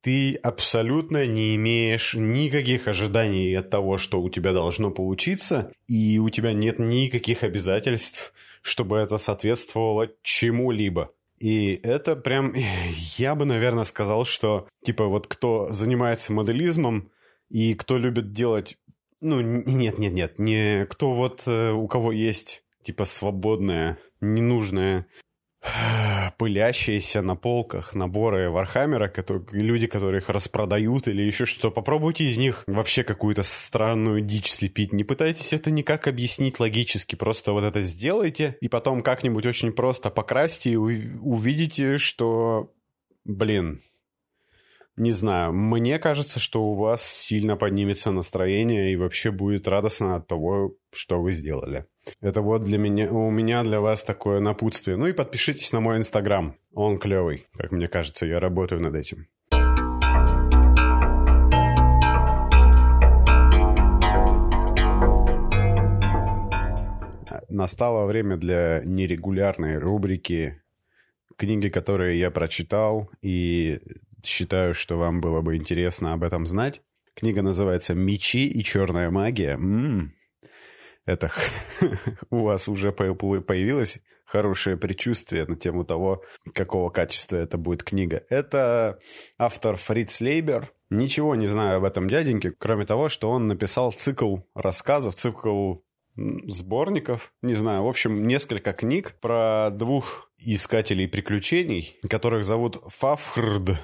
ты 0.00 0.34
абсолютно 0.36 1.26
не 1.26 1.56
имеешь 1.56 2.14
никаких 2.14 2.88
ожиданий 2.88 3.54
от 3.54 3.70
того, 3.70 3.98
что 3.98 4.20
у 4.20 4.28
тебя 4.30 4.52
должно 4.52 4.90
получиться, 4.90 5.72
и 5.88 6.18
у 6.18 6.28
тебя 6.30 6.52
нет 6.52 6.78
никаких 6.78 7.42
обязательств, 7.42 8.32
чтобы 8.62 8.98
это 8.98 9.18
соответствовало 9.18 10.10
чему-либо. 10.22 11.12
И 11.38 11.78
это 11.82 12.16
прям, 12.16 12.52
я 13.16 13.34
бы, 13.34 13.44
наверное, 13.44 13.84
сказал, 13.84 14.24
что, 14.24 14.68
типа, 14.84 15.06
вот 15.06 15.26
кто 15.26 15.72
занимается 15.72 16.32
моделизмом 16.32 17.10
и 17.48 17.74
кто 17.74 17.98
любит 17.98 18.32
делать, 18.32 18.78
ну, 19.20 19.40
нет-нет-нет, 19.40 20.38
не 20.38 20.86
кто 20.86 21.14
вот, 21.14 21.42
э, 21.46 21.72
у 21.72 21.86
кого 21.88 22.12
есть, 22.12 22.64
типа, 22.82 23.04
свободное, 23.04 23.98
ненужное 24.20 25.06
пылящиеся 26.38 27.22
на 27.22 27.36
полках 27.36 27.94
наборы 27.94 28.50
Вархаммера, 28.50 29.08
которые, 29.08 29.44
люди, 29.52 29.86
которые 29.86 30.20
их 30.20 30.28
распродают 30.28 31.08
или 31.08 31.22
еще 31.22 31.46
что-то. 31.46 31.70
Попробуйте 31.70 32.24
из 32.24 32.36
них 32.36 32.64
вообще 32.66 33.02
какую-то 33.02 33.42
странную 33.42 34.20
дичь 34.20 34.50
слепить. 34.50 34.92
Не 34.92 35.04
пытайтесь 35.04 35.52
это 35.52 35.70
никак 35.70 36.06
объяснить 36.08 36.60
логически. 36.60 37.14
Просто 37.14 37.52
вот 37.52 37.64
это 37.64 37.80
сделайте, 37.80 38.56
и 38.60 38.68
потом 38.68 39.02
как-нибудь 39.02 39.46
очень 39.46 39.72
просто 39.72 40.10
покрасьте 40.10 40.70
и 40.70 40.76
увидите, 40.76 41.98
что, 41.98 42.72
блин, 43.24 43.80
не 44.96 45.12
знаю, 45.12 45.52
мне 45.52 45.98
кажется, 45.98 46.40
что 46.40 46.64
у 46.64 46.74
вас 46.74 47.06
сильно 47.06 47.56
поднимется 47.56 48.10
настроение 48.10 48.92
и 48.92 48.96
вообще 48.96 49.30
будет 49.30 49.68
радостно 49.68 50.16
от 50.16 50.26
того, 50.26 50.74
что 50.90 51.20
вы 51.20 51.32
сделали. 51.32 51.84
Это 52.22 52.40
вот 52.40 52.62
для 52.62 52.78
меня, 52.78 53.12
у 53.12 53.30
меня 53.30 53.62
для 53.62 53.80
вас 53.80 54.04
такое 54.04 54.40
напутствие. 54.40 54.96
Ну 54.96 55.06
и 55.06 55.12
подпишитесь 55.12 55.72
на 55.72 55.80
мой 55.80 55.98
инстаграм. 55.98 56.56
Он 56.72 56.96
клевый, 56.96 57.46
как 57.58 57.72
мне 57.72 57.88
кажется, 57.88 58.24
я 58.24 58.40
работаю 58.40 58.80
над 58.80 58.94
этим. 58.94 59.26
Настало 67.48 68.06
время 68.06 68.36
для 68.36 68.82
нерегулярной 68.84 69.78
рубрики 69.78 70.62
книги, 71.36 71.68
которые 71.68 72.18
я 72.18 72.30
прочитал 72.30 73.10
и 73.22 73.80
считаю, 74.26 74.74
что 74.74 74.96
вам 74.96 75.20
было 75.20 75.40
бы 75.40 75.56
интересно 75.56 76.12
об 76.12 76.22
этом 76.22 76.46
знать. 76.46 76.82
Книга 77.14 77.42
называется 77.42 77.94
«Мечи 77.94 78.46
и 78.46 78.62
черная 78.62 79.10
магия». 79.10 79.54
М-м, 79.54 80.12
это 81.06 81.30
у 82.30 82.42
вас 82.42 82.68
уже 82.68 82.92
появилось 82.92 83.98
хорошее 84.26 84.76
предчувствие 84.76 85.46
на 85.46 85.56
тему 85.56 85.84
того, 85.84 86.22
какого 86.52 86.90
качества 86.90 87.36
это 87.36 87.56
будет 87.56 87.84
книга. 87.84 88.22
Это 88.28 88.98
автор 89.38 89.76
Фриц 89.76 90.20
Лейбер. 90.20 90.72
Ничего 90.90 91.34
не 91.34 91.46
знаю 91.46 91.78
об 91.78 91.84
этом 91.84 92.08
дяденьке, 92.08 92.52
кроме 92.52 92.86
того, 92.86 93.08
что 93.08 93.30
он 93.30 93.46
написал 93.48 93.92
цикл 93.92 94.38
рассказов, 94.54 95.14
цикл 95.14 95.76
сборников, 96.16 97.32
не 97.42 97.54
знаю, 97.54 97.84
в 97.84 97.88
общем, 97.88 98.26
несколько 98.26 98.72
книг 98.72 99.14
про 99.20 99.70
двух 99.70 100.30
искателей 100.38 101.08
приключений, 101.08 101.98
которых 102.08 102.44
зовут 102.44 102.78
Фафхрд 102.88 103.78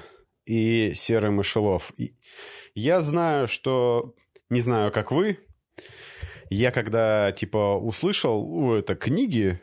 и 0.45 0.93
Серый 0.93 1.31
Мышелов. 1.31 1.93
И 1.97 2.15
я 2.75 3.01
знаю, 3.01 3.47
что... 3.47 4.15
Не 4.49 4.59
знаю, 4.59 4.91
как 4.91 5.11
вы. 5.11 5.39
Я 6.49 6.71
когда, 6.71 7.31
типа, 7.31 7.77
услышал, 7.77 8.45
о, 8.45 8.75
это 8.75 8.95
книги, 8.95 9.59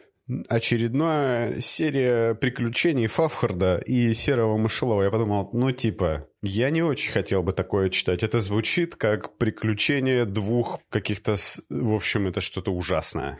очередная 0.49 1.61
серия 1.61 2.35
приключений 2.35 3.07
Фавхарда 3.07 3.79
и 3.87 4.13
Серого 4.15 4.57
Мышелова. 4.57 5.03
Я 5.03 5.11
подумал, 5.11 5.51
ну, 5.53 5.71
типа, 5.73 6.29
я 6.43 6.71
не 6.71 6.83
очень 6.83 7.13
хотел 7.13 7.43
бы 7.43 7.53
такое 7.53 7.91
читать. 7.91 8.23
Это 8.23 8.41
звучит 8.41 8.97
как 8.97 9.37
приключение 9.39 10.25
двух 10.25 10.81
каких-то... 10.89 11.37
В 11.69 11.95
общем, 11.95 12.27
это 12.27 12.41
что-то 12.41 12.73
ужасное. 12.73 13.39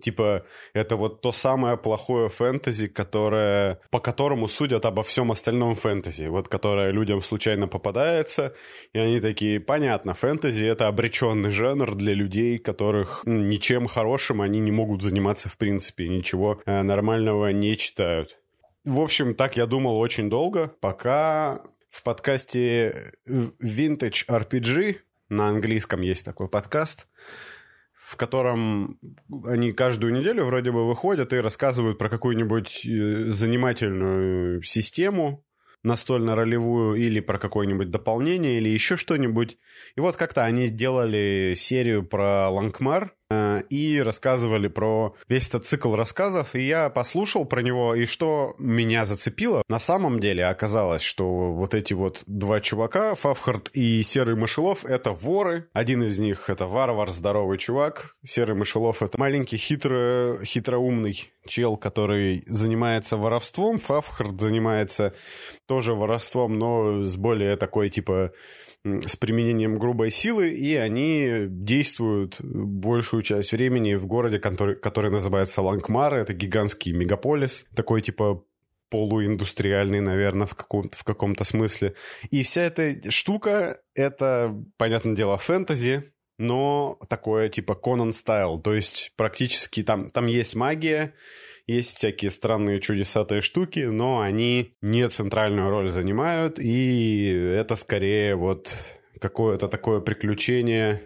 Типа, 0.00 0.44
это 0.74 0.96
вот 0.96 1.22
то 1.22 1.32
самое 1.32 1.78
плохое 1.78 2.28
фэнтези, 2.28 2.86
которое, 2.86 3.80
по 3.90 3.98
которому 3.98 4.46
судят 4.46 4.84
обо 4.84 5.02
всем 5.02 5.32
остальном 5.32 5.74
фэнтези. 5.74 6.26
Вот 6.26 6.48
которое 6.48 6.90
людям 6.90 7.22
случайно 7.22 7.66
попадается, 7.66 8.54
и 8.92 8.98
они 8.98 9.20
такие, 9.20 9.58
понятно, 9.58 10.12
фэнтези— 10.12 10.64
это 10.66 10.88
обреченный 10.88 11.50
жанр 11.50 11.94
для 11.94 12.12
людей, 12.12 12.58
которых 12.58 13.22
ничем 13.24 13.86
хорошим 13.86 14.42
они 14.42 14.60
не 14.60 14.70
могут 14.70 15.02
заниматься 15.02 15.48
в 15.48 15.56
принципе, 15.56 16.08
ничего 16.08 16.60
э, 16.66 16.82
нормального 16.82 17.48
не 17.48 17.76
читают. 17.76 18.36
В 18.84 19.00
общем, 19.00 19.34
так 19.34 19.56
я 19.56 19.66
думал 19.66 19.98
очень 19.98 20.28
долго, 20.28 20.68
пока 20.80 21.62
в 21.88 22.02
подкасте 22.02 23.12
Vintage 23.26 24.26
RPG, 24.28 24.98
на 25.28 25.48
английском 25.48 26.02
есть 26.02 26.24
такой 26.24 26.48
подкаст, 26.48 27.08
в 28.06 28.16
котором 28.16 29.00
они 29.46 29.72
каждую 29.72 30.12
неделю 30.12 30.44
вроде 30.44 30.70
бы 30.70 30.86
выходят 30.86 31.32
и 31.32 31.40
рассказывают 31.40 31.98
про 31.98 32.08
какую-нибудь 32.08 32.86
э, 32.86 33.32
занимательную 33.32 34.62
систему 34.62 35.44
настольно-ролевую 35.82 36.94
или 36.94 37.18
про 37.18 37.38
какое-нибудь 37.38 37.90
дополнение 37.90 38.58
или 38.58 38.68
еще 38.68 38.96
что-нибудь. 38.96 39.58
И 39.96 40.00
вот 40.00 40.16
как-то 40.16 40.44
они 40.44 40.66
сделали 40.66 41.54
серию 41.56 42.04
про 42.06 42.48
Лангмар, 42.48 43.12
и 43.30 44.00
рассказывали 44.00 44.68
про 44.68 45.14
весь 45.28 45.48
этот 45.48 45.64
цикл 45.66 45.94
рассказов, 45.94 46.54
и 46.54 46.66
я 46.66 46.90
послушал 46.90 47.44
про 47.44 47.60
него, 47.60 47.94
и 47.94 48.06
что 48.06 48.54
меня 48.58 49.04
зацепило, 49.04 49.62
на 49.68 49.78
самом 49.78 50.20
деле 50.20 50.46
оказалось, 50.46 51.02
что 51.02 51.52
вот 51.52 51.74
эти 51.74 51.94
вот 51.94 52.22
два 52.26 52.60
чувака, 52.60 53.14
Фавхард 53.14 53.70
и 53.72 54.02
Серый 54.02 54.36
Мышелов, 54.36 54.84
это 54.84 55.10
воры. 55.10 55.68
Один 55.72 56.02
из 56.02 56.18
них 56.18 56.50
это 56.50 56.66
варвар, 56.66 57.10
здоровый 57.10 57.58
чувак. 57.58 58.16
Серый 58.24 58.56
Мышелов 58.56 59.02
это 59.02 59.18
маленький 59.18 59.56
хитро, 59.56 60.38
хитроумный 60.44 61.32
чел, 61.46 61.76
который 61.76 62.44
занимается 62.46 63.16
воровством. 63.16 63.78
Фавхард 63.78 64.40
занимается 64.40 65.14
тоже 65.66 65.94
воровством, 65.94 66.58
но 66.58 67.04
с 67.04 67.16
более 67.16 67.56
такой 67.56 67.88
типа 67.88 68.32
с 69.06 69.16
применением 69.16 69.78
грубой 69.78 70.10
силы, 70.10 70.50
и 70.50 70.74
они 70.74 71.46
действуют 71.48 72.40
большую 72.40 73.22
часть 73.22 73.52
времени 73.52 73.94
в 73.94 74.06
городе, 74.06 74.38
который, 74.38 74.76
который 74.76 75.10
называется 75.10 75.62
Лангмар. 75.62 76.14
Это 76.14 76.32
гигантский 76.32 76.92
мегаполис, 76.92 77.66
такой 77.74 78.00
типа 78.00 78.44
полуиндустриальный, 78.90 80.00
наверное, 80.00 80.46
в, 80.46 80.54
каком 80.54 80.88
в 80.92 81.04
каком-то 81.04 81.44
смысле. 81.44 81.94
И 82.30 82.42
вся 82.42 82.62
эта 82.62 83.10
штука— 83.10 83.78
это, 83.94 84.54
понятное 84.76 85.16
дело, 85.16 85.36
фэнтези, 85.36 86.12
но 86.38 86.98
такое 87.08 87.48
типа 87.48 87.74
Конан 87.74 88.12
стайл, 88.12 88.60
то 88.60 88.74
есть 88.74 89.12
практически 89.16 89.82
там, 89.82 90.08
там 90.10 90.26
есть 90.26 90.54
магия, 90.54 91.14
есть 91.66 91.96
всякие 91.96 92.30
странные 92.30 92.80
чудесатые 92.80 93.40
штуки, 93.40 93.80
но 93.80 94.20
они 94.20 94.76
не 94.80 95.08
центральную 95.08 95.68
роль 95.70 95.90
занимают, 95.90 96.58
и 96.58 97.28
это 97.28 97.74
скорее 97.74 98.36
вот 98.36 98.74
какое-то 99.20 99.68
такое 99.68 100.00
приключение 100.00 101.02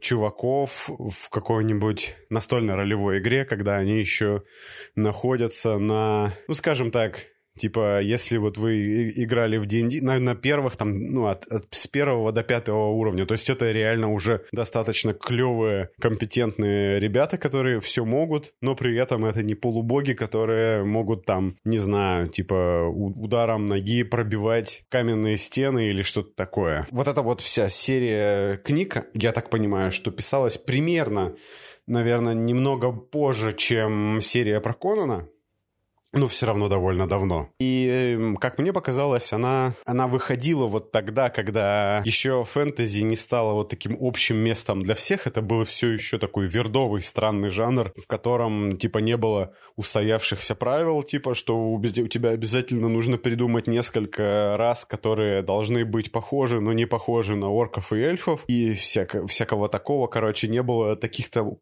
чуваков 0.00 0.88
в 0.88 1.30
какой-нибудь 1.30 2.16
настольной 2.28 2.74
ролевой 2.74 3.18
игре, 3.18 3.44
когда 3.44 3.76
они 3.76 3.98
еще 3.98 4.42
находятся 4.94 5.78
на, 5.78 6.34
ну, 6.48 6.54
скажем 6.54 6.90
так, 6.90 7.26
Типа, 7.56 8.00
если 8.00 8.36
вот 8.36 8.58
вы 8.58 9.08
играли 9.16 9.56
в 9.56 9.66
D&D 9.66 10.02
на, 10.02 10.18
на 10.18 10.34
первых, 10.34 10.76
там, 10.76 10.94
ну, 10.94 11.26
от, 11.26 11.46
от, 11.46 11.66
с 11.70 11.86
первого 11.86 12.32
до 12.32 12.42
пятого 12.42 12.88
уровня, 12.88 13.26
то 13.26 13.32
есть 13.32 13.48
это 13.50 13.70
реально 13.70 14.12
уже 14.12 14.44
достаточно 14.52 15.14
клевые, 15.14 15.90
компетентные 16.00 17.00
ребята, 17.00 17.38
которые 17.38 17.80
все 17.80 18.04
могут, 18.04 18.52
но 18.60 18.74
при 18.74 18.96
этом 18.98 19.24
это 19.24 19.42
не 19.42 19.54
полубоги, 19.54 20.12
которые 20.12 20.84
могут 20.84 21.24
там, 21.24 21.56
не 21.64 21.78
знаю, 21.78 22.28
типа 22.28 22.86
ударом 22.88 23.66
ноги 23.66 24.02
пробивать 24.02 24.84
каменные 24.88 25.38
стены 25.38 25.88
или 25.88 26.02
что-то 26.02 26.34
такое. 26.34 26.86
Вот 26.90 27.08
эта 27.08 27.22
вот 27.22 27.40
вся 27.40 27.68
серия 27.68 28.56
книг, 28.58 29.06
я 29.14 29.32
так 29.32 29.50
понимаю, 29.50 29.90
что 29.90 30.10
писалась 30.10 30.58
примерно, 30.58 31.36
наверное, 31.86 32.34
немного 32.34 32.92
позже, 32.92 33.52
чем 33.52 34.20
серия 34.20 34.60
про 34.60 34.74
Конана, 34.74 35.28
но 36.16 36.28
все 36.28 36.46
равно 36.46 36.68
довольно 36.68 37.08
давно. 37.08 37.50
И, 37.60 38.14
эм, 38.16 38.36
как 38.36 38.58
мне 38.58 38.72
показалось, 38.72 39.32
она, 39.32 39.74
она 39.84 40.08
выходила 40.08 40.66
вот 40.66 40.90
тогда, 40.90 41.30
когда 41.30 42.02
еще 42.04 42.44
фэнтези 42.44 43.00
не 43.00 43.16
стало 43.16 43.52
вот 43.52 43.68
таким 43.68 43.96
общим 44.00 44.36
местом 44.36 44.82
для 44.82 44.94
всех. 44.94 45.26
Это 45.26 45.42
было 45.42 45.64
все 45.64 45.88
еще 45.88 46.18
такой 46.18 46.46
вердовый, 46.46 47.02
странный 47.02 47.50
жанр, 47.50 47.92
в 47.96 48.06
котором, 48.06 48.76
типа, 48.76 48.98
не 48.98 49.16
было 49.16 49.52
устоявшихся 49.76 50.54
правил, 50.54 51.02
типа, 51.02 51.34
что 51.34 51.56
у, 51.56 51.74
у 51.76 52.08
тебя 52.08 52.30
обязательно 52.30 52.88
нужно 52.88 53.18
придумать 53.18 53.66
несколько 53.66 54.56
раз, 54.56 54.84
которые 54.84 55.42
должны 55.42 55.84
быть 55.84 56.12
похожи, 56.12 56.60
но 56.60 56.72
не 56.72 56.86
похожи 56.86 57.36
на 57.36 57.50
орков 57.50 57.92
и 57.92 57.96
эльфов. 57.96 58.44
И 58.48 58.72
всяко, 58.74 59.26
всякого 59.26 59.68
такого, 59.68 60.06
короче, 60.06 60.48
не 60.48 60.62
было 60.62 60.96
таких-то 60.96 61.58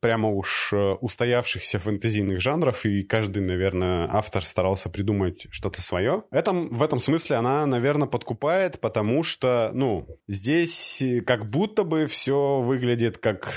прямо 0.00 0.28
уж 0.30 0.72
э, 0.72 0.92
устоявшихся 1.00 1.78
фэнтезийных 1.78 2.40
жанров, 2.40 2.86
и 2.86 3.02
каждый, 3.02 3.42
наверное, 3.42 3.87
автор 4.10 4.44
старался 4.44 4.90
придумать 4.90 5.46
что-то 5.50 5.82
свое. 5.82 6.24
Это, 6.30 6.52
в 6.52 6.82
этом 6.82 7.00
смысле 7.00 7.36
она, 7.36 7.66
наверное, 7.66 8.08
подкупает, 8.08 8.80
потому 8.80 9.22
что, 9.22 9.70
ну, 9.74 10.06
здесь 10.26 11.02
как 11.26 11.48
будто 11.48 11.84
бы 11.84 12.06
все 12.06 12.60
выглядит 12.60 13.18
как, 13.18 13.52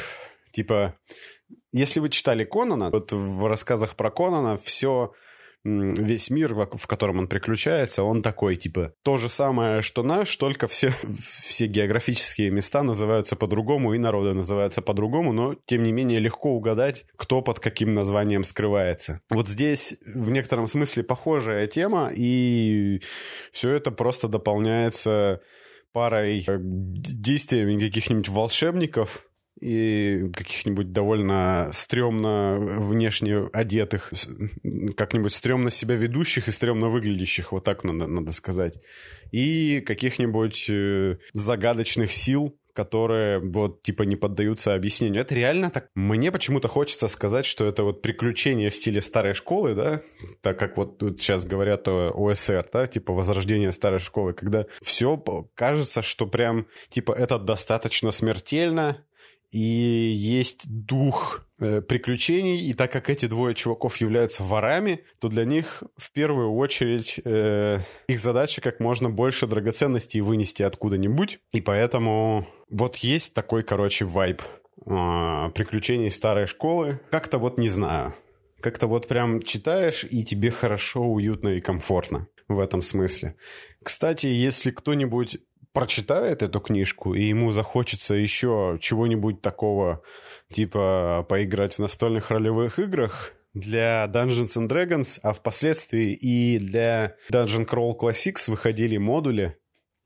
типа, 0.51 0.95
если 1.71 1.99
вы 1.99 2.09
читали 2.09 2.43
Конана, 2.43 2.89
вот 2.89 3.11
в 3.11 3.45
рассказах 3.47 3.95
про 3.95 4.11
Конана 4.11 4.57
все 4.57 5.13
весь 5.63 6.30
мир, 6.30 6.54
в 6.54 6.88
котором 6.88 7.19
он 7.19 7.28
приключается, 7.28 8.04
он 8.04 8.21
такой, 8.21 8.56
типа, 8.56 8.93
то 9.04 9.17
же 9.17 9.30
самое, 9.30 9.82
что 9.82 10.04
наш, 10.04 10.36
только 10.38 10.67
все, 10.67 10.91
все 11.43 11.67
географические 11.67 12.50
места 12.50 12.84
называются 12.84 13.36
по-другому, 13.36 13.93
и 13.93 13.97
народы 13.97 14.34
называются 14.34 14.82
по-другому, 14.82 15.34
но, 15.34 15.56
тем 15.65 15.84
не 15.84 15.91
менее, 15.91 16.19
легко 16.19 16.52
угадать, 16.52 17.06
кто 17.15 17.41
под 17.41 17.60
каким 17.60 17.93
названием 17.93 18.43
скрывается. 18.43 19.21
Вот 19.30 19.47
здесь 19.47 19.97
в 20.06 20.32
некотором 20.32 20.67
смысле 20.67 21.04
похожая 21.04 21.67
тема, 21.67 22.12
и 22.15 23.02
все 23.52 23.71
это 23.71 23.91
просто 23.91 24.28
дополняется 24.28 25.41
парой 25.93 26.43
э, 26.47 26.58
действиями 26.60 27.80
каких-нибудь 27.80 28.30
волшебников, 28.30 29.26
и 29.59 30.29
каких-нибудь 30.33 30.91
довольно 30.91 31.69
стрёмно 31.73 32.57
внешне 32.59 33.47
одетых, 33.53 34.11
как-нибудь 34.95 35.33
стрёмно 35.33 35.69
себя 35.69 35.95
ведущих 35.95 36.47
и 36.47 36.51
стрёмно 36.51 36.89
выглядящих, 36.89 37.51
вот 37.51 37.63
так 37.63 37.83
надо, 37.83 38.07
надо 38.07 38.31
сказать. 38.31 38.79
И 39.31 39.81
каких-нибудь 39.81 40.65
э, 40.69 41.17
загадочных 41.33 42.11
сил, 42.11 42.57
которые 42.73 43.39
вот 43.39 43.83
типа 43.83 44.03
не 44.03 44.15
поддаются 44.15 44.73
объяснению. 44.73 45.21
Это 45.21 45.35
реально 45.35 45.69
так. 45.69 45.89
Мне 45.95 46.31
почему-то 46.31 46.67
хочется 46.67 47.07
сказать, 47.07 47.45
что 47.45 47.65
это 47.65 47.83
вот 47.83 48.01
приключение 48.01 48.69
в 48.69 48.75
стиле 48.75 49.01
старой 49.01 49.33
школы, 49.33 49.75
да, 49.75 50.01
так 50.41 50.57
как 50.57 50.77
вот 50.77 50.97
тут 50.97 51.19
сейчас 51.19 51.45
говорят 51.45 51.87
о 51.87 52.11
ОСР, 52.11 52.67
да, 52.71 52.87
типа 52.87 53.13
возрождение 53.13 53.71
старой 53.71 53.99
школы, 53.99 54.33
когда 54.33 54.65
все 54.81 55.17
кажется, 55.55 56.01
что 56.01 56.27
прям 56.27 56.67
типа 56.89 57.11
это 57.11 57.37
достаточно 57.37 58.11
смертельно, 58.11 59.05
и 59.51 59.59
есть 59.59 60.63
дух 60.67 61.45
э, 61.59 61.81
приключений, 61.81 62.61
и 62.61 62.73
так 62.73 62.91
как 62.91 63.09
эти 63.09 63.25
двое 63.25 63.53
чуваков 63.53 63.97
являются 63.97 64.43
ворами, 64.43 65.03
то 65.19 65.27
для 65.27 65.43
них 65.43 65.83
в 65.97 66.11
первую 66.13 66.53
очередь 66.53 67.19
э, 67.23 67.79
их 68.07 68.19
задача 68.19 68.61
как 68.61 68.79
можно 68.79 69.09
больше 69.09 69.47
драгоценностей 69.47 70.21
вынести 70.21 70.63
откуда-нибудь, 70.63 71.39
и 71.51 71.61
поэтому 71.61 72.47
вот 72.69 72.97
есть 72.97 73.33
такой, 73.33 73.63
короче, 73.63 74.05
вайб 74.05 74.41
э, 74.41 75.49
приключений 75.53 76.11
старой 76.11 76.45
школы. 76.45 77.01
Как-то 77.11 77.37
вот 77.37 77.57
не 77.57 77.67
знаю. 77.67 78.15
Как-то 78.61 78.87
вот 78.87 79.07
прям 79.07 79.41
читаешь, 79.41 80.05
и 80.09 80.23
тебе 80.23 80.51
хорошо, 80.51 81.01
уютно 81.01 81.49
и 81.49 81.61
комфортно 81.61 82.27
в 82.47 82.59
этом 82.59 82.81
смысле. 82.81 83.35
Кстати, 83.83 84.27
если 84.27 84.71
кто-нибудь 84.71 85.39
прочитает 85.73 86.43
эту 86.43 86.60
книжку, 86.60 87.13
и 87.13 87.23
ему 87.23 87.51
захочется 87.51 88.15
еще 88.15 88.77
чего-нибудь 88.81 89.41
такого, 89.41 90.01
типа 90.51 91.25
поиграть 91.27 91.75
в 91.75 91.79
настольных 91.79 92.31
ролевых 92.31 92.79
играх, 92.79 93.34
для 93.53 94.05
Dungeons 94.05 94.57
and 94.57 94.67
Dragons, 94.67 95.19
а 95.23 95.34
впоследствии 95.34 96.13
и 96.13 96.57
для 96.57 97.15
Dungeon 97.31 97.67
Crawl 97.67 97.97
Classics 97.99 98.49
выходили 98.49 98.97
модули, 98.97 99.57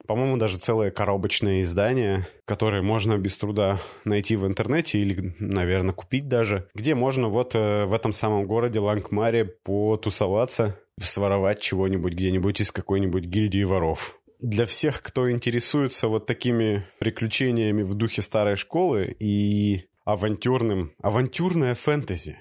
по-моему, 0.07 0.37
даже 0.37 0.57
целое 0.57 0.91
коробочное 0.91 1.61
издание, 1.61 2.27
которое 2.45 2.81
можно 2.81 3.17
без 3.17 3.37
труда 3.37 3.79
найти 4.03 4.35
в 4.35 4.45
интернете 4.45 4.99
или, 4.99 5.35
наверное, 5.39 5.93
купить 5.93 6.27
даже, 6.27 6.69
где 6.75 6.93
можно 6.93 7.27
вот 7.27 7.55
э, 7.55 7.85
в 7.85 7.93
этом 7.93 8.13
самом 8.13 8.45
городе 8.45 8.79
Лангмаре 8.79 9.45
потусоваться, 9.45 10.79
своровать 11.01 11.59
чего-нибудь 11.59 12.13
где-нибудь 12.13 12.61
из 12.61 12.71
какой-нибудь 12.71 13.25
гильдии 13.25 13.63
воров 13.63 14.19
для 14.39 14.65
всех, 14.65 15.01
кто 15.01 15.31
интересуется 15.31 16.07
вот 16.07 16.25
такими 16.25 16.85
приключениями 16.99 17.83
в 17.83 17.93
духе 17.93 18.21
старой 18.21 18.55
школы 18.55 19.15
и 19.19 19.87
авантюрным, 20.05 20.93
авантюрное 21.01 21.75
фэнтези. 21.75 22.39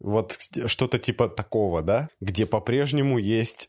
Вот 0.00 0.38
что-то 0.66 0.98
типа 0.98 1.28
такого, 1.28 1.82
да? 1.82 2.08
Где 2.20 2.46
по-прежнему 2.46 3.18
есть 3.18 3.68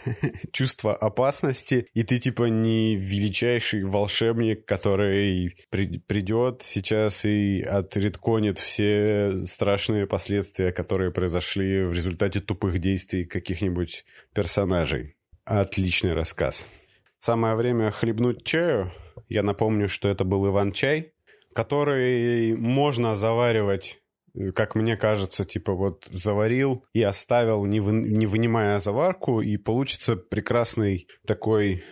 чувство 0.52 0.94
опасности, 0.94 1.86
и 1.94 2.02
ты 2.02 2.18
типа 2.18 2.44
не 2.48 2.96
величайший 2.96 3.84
волшебник, 3.84 4.66
который 4.66 5.56
при 5.70 6.00
придет 6.00 6.62
сейчас 6.62 7.24
и 7.24 7.62
отредконит 7.62 8.58
все 8.58 9.38
страшные 9.44 10.08
последствия, 10.08 10.72
которые 10.72 11.12
произошли 11.12 11.84
в 11.84 11.92
результате 11.92 12.40
тупых 12.40 12.80
действий 12.80 13.24
каких-нибудь 13.24 14.04
персонажей. 14.34 15.14
Отличный 15.44 16.12
рассказ. 16.12 16.66
Самое 17.18 17.56
время 17.56 17.90
хлебнуть 17.90 18.44
чаю. 18.44 18.92
Я 19.28 19.42
напомню, 19.42 19.88
что 19.88 20.08
это 20.08 20.24
был 20.24 20.46
Иван-чай, 20.46 21.12
который 21.52 22.56
можно 22.56 23.14
заваривать 23.14 24.00
как 24.54 24.76
мне 24.76 24.96
кажется, 24.96 25.44
типа 25.44 25.72
вот 25.72 26.06
заварил 26.10 26.84
и 26.92 27.02
оставил, 27.02 27.64
не, 27.64 27.80
вы, 27.80 27.92
не 27.92 28.26
вынимая 28.26 28.78
заварку, 28.78 29.40
и 29.40 29.56
получится 29.56 30.14
прекрасный 30.16 31.08
такой 31.26 31.82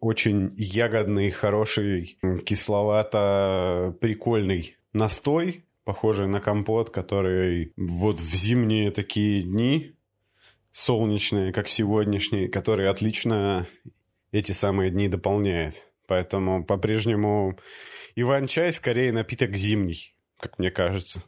очень 0.00 0.50
ягодный, 0.56 1.30
хороший, 1.30 2.18
кисловато-прикольный 2.44 4.76
настой, 4.92 5.64
похожий 5.84 6.26
на 6.26 6.40
компот, 6.40 6.90
который 6.90 7.72
вот 7.76 8.18
в 8.20 8.34
зимние 8.34 8.90
такие 8.90 9.42
дни 9.42 9.92
солнечные, 10.72 11.52
как 11.52 11.68
сегодняшние, 11.68 12.48
который 12.48 12.88
отлично 12.88 13.68
эти 14.32 14.52
самые 14.52 14.90
дни 14.90 15.08
дополняет. 15.08 15.88
Поэтому 16.06 16.64
по-прежнему 16.64 17.58
Иван-чай 18.14 18.72
скорее 18.72 19.12
напиток 19.12 19.54
зимний, 19.54 20.16
как 20.40 20.58
мне 20.58 20.70
кажется. 20.70 21.22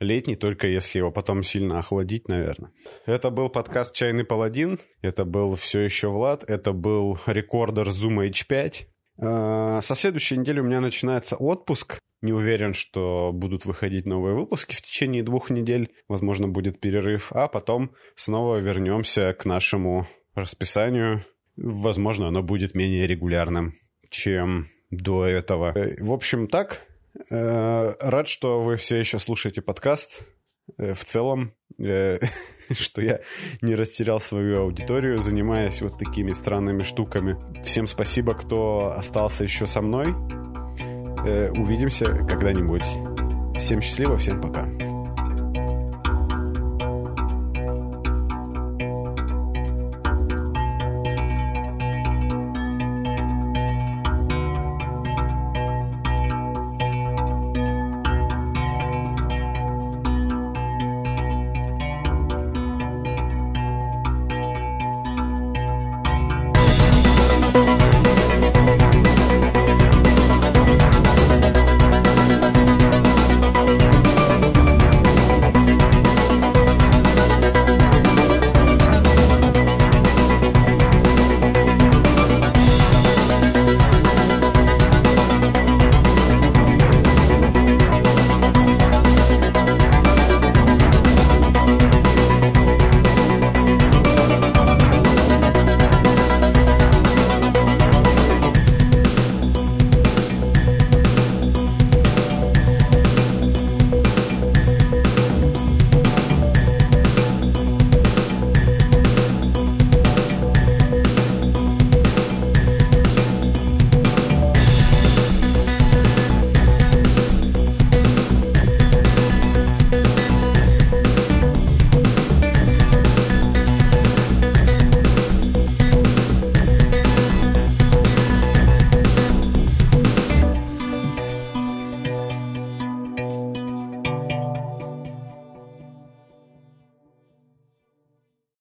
Летний, 0.00 0.36
только 0.36 0.66
если 0.66 0.98
его 0.98 1.10
потом 1.10 1.42
сильно 1.42 1.78
охладить, 1.78 2.28
наверное. 2.28 2.72
Это 3.06 3.30
был 3.30 3.48
подкаст 3.48 3.94
«Чайный 3.94 4.24
паладин». 4.24 4.78
Это 5.02 5.24
был 5.24 5.56
все 5.56 5.80
еще 5.80 6.08
Влад. 6.08 6.48
Это 6.48 6.72
был 6.72 7.18
рекордер 7.26 7.88
Zoom 7.88 8.28
H5. 8.28 8.86
А, 9.18 9.80
со 9.80 9.94
следующей 9.94 10.36
недели 10.36 10.60
у 10.60 10.64
меня 10.64 10.80
начинается 10.80 11.36
отпуск. 11.36 11.98
Не 12.22 12.32
уверен, 12.32 12.72
что 12.72 13.32
будут 13.34 13.66
выходить 13.66 14.06
новые 14.06 14.34
выпуски 14.34 14.74
в 14.74 14.80
течение 14.80 15.22
двух 15.22 15.50
недель. 15.50 15.90
Возможно, 16.08 16.48
будет 16.48 16.80
перерыв. 16.80 17.32
А 17.32 17.48
потом 17.48 17.94
снова 18.14 18.56
вернемся 18.58 19.34
к 19.34 19.44
нашему 19.44 20.06
расписанию 20.34 21.24
Возможно, 21.56 22.28
оно 22.28 22.42
будет 22.42 22.74
менее 22.74 23.06
регулярным, 23.06 23.74
чем 24.10 24.68
до 24.90 25.24
этого. 25.24 25.72
Э, 25.74 25.96
в 26.02 26.12
общем, 26.12 26.48
так. 26.48 26.82
Э, 27.30 27.94
рад, 28.00 28.28
что 28.28 28.62
вы 28.62 28.76
все 28.76 28.96
еще 28.96 29.18
слушаете 29.18 29.62
подкаст. 29.62 30.22
Э, 30.78 30.94
в 30.94 31.04
целом, 31.04 31.52
что 31.78 33.02
я 33.02 33.20
не 33.62 33.74
растерял 33.74 34.20
свою 34.20 34.62
аудиторию, 34.62 35.18
занимаясь 35.18 35.82
вот 35.82 35.98
такими 35.98 36.32
странными 36.32 36.82
штуками. 36.82 37.36
Всем 37.62 37.86
спасибо, 37.86 38.34
кто 38.34 38.94
остался 38.96 39.44
еще 39.44 39.66
со 39.66 39.80
мной. 39.80 40.14
Увидимся 41.58 42.04
когда-нибудь. 42.04 42.84
Всем 43.58 43.80
счастливо, 43.80 44.16
всем 44.16 44.38
пока. 44.40 44.93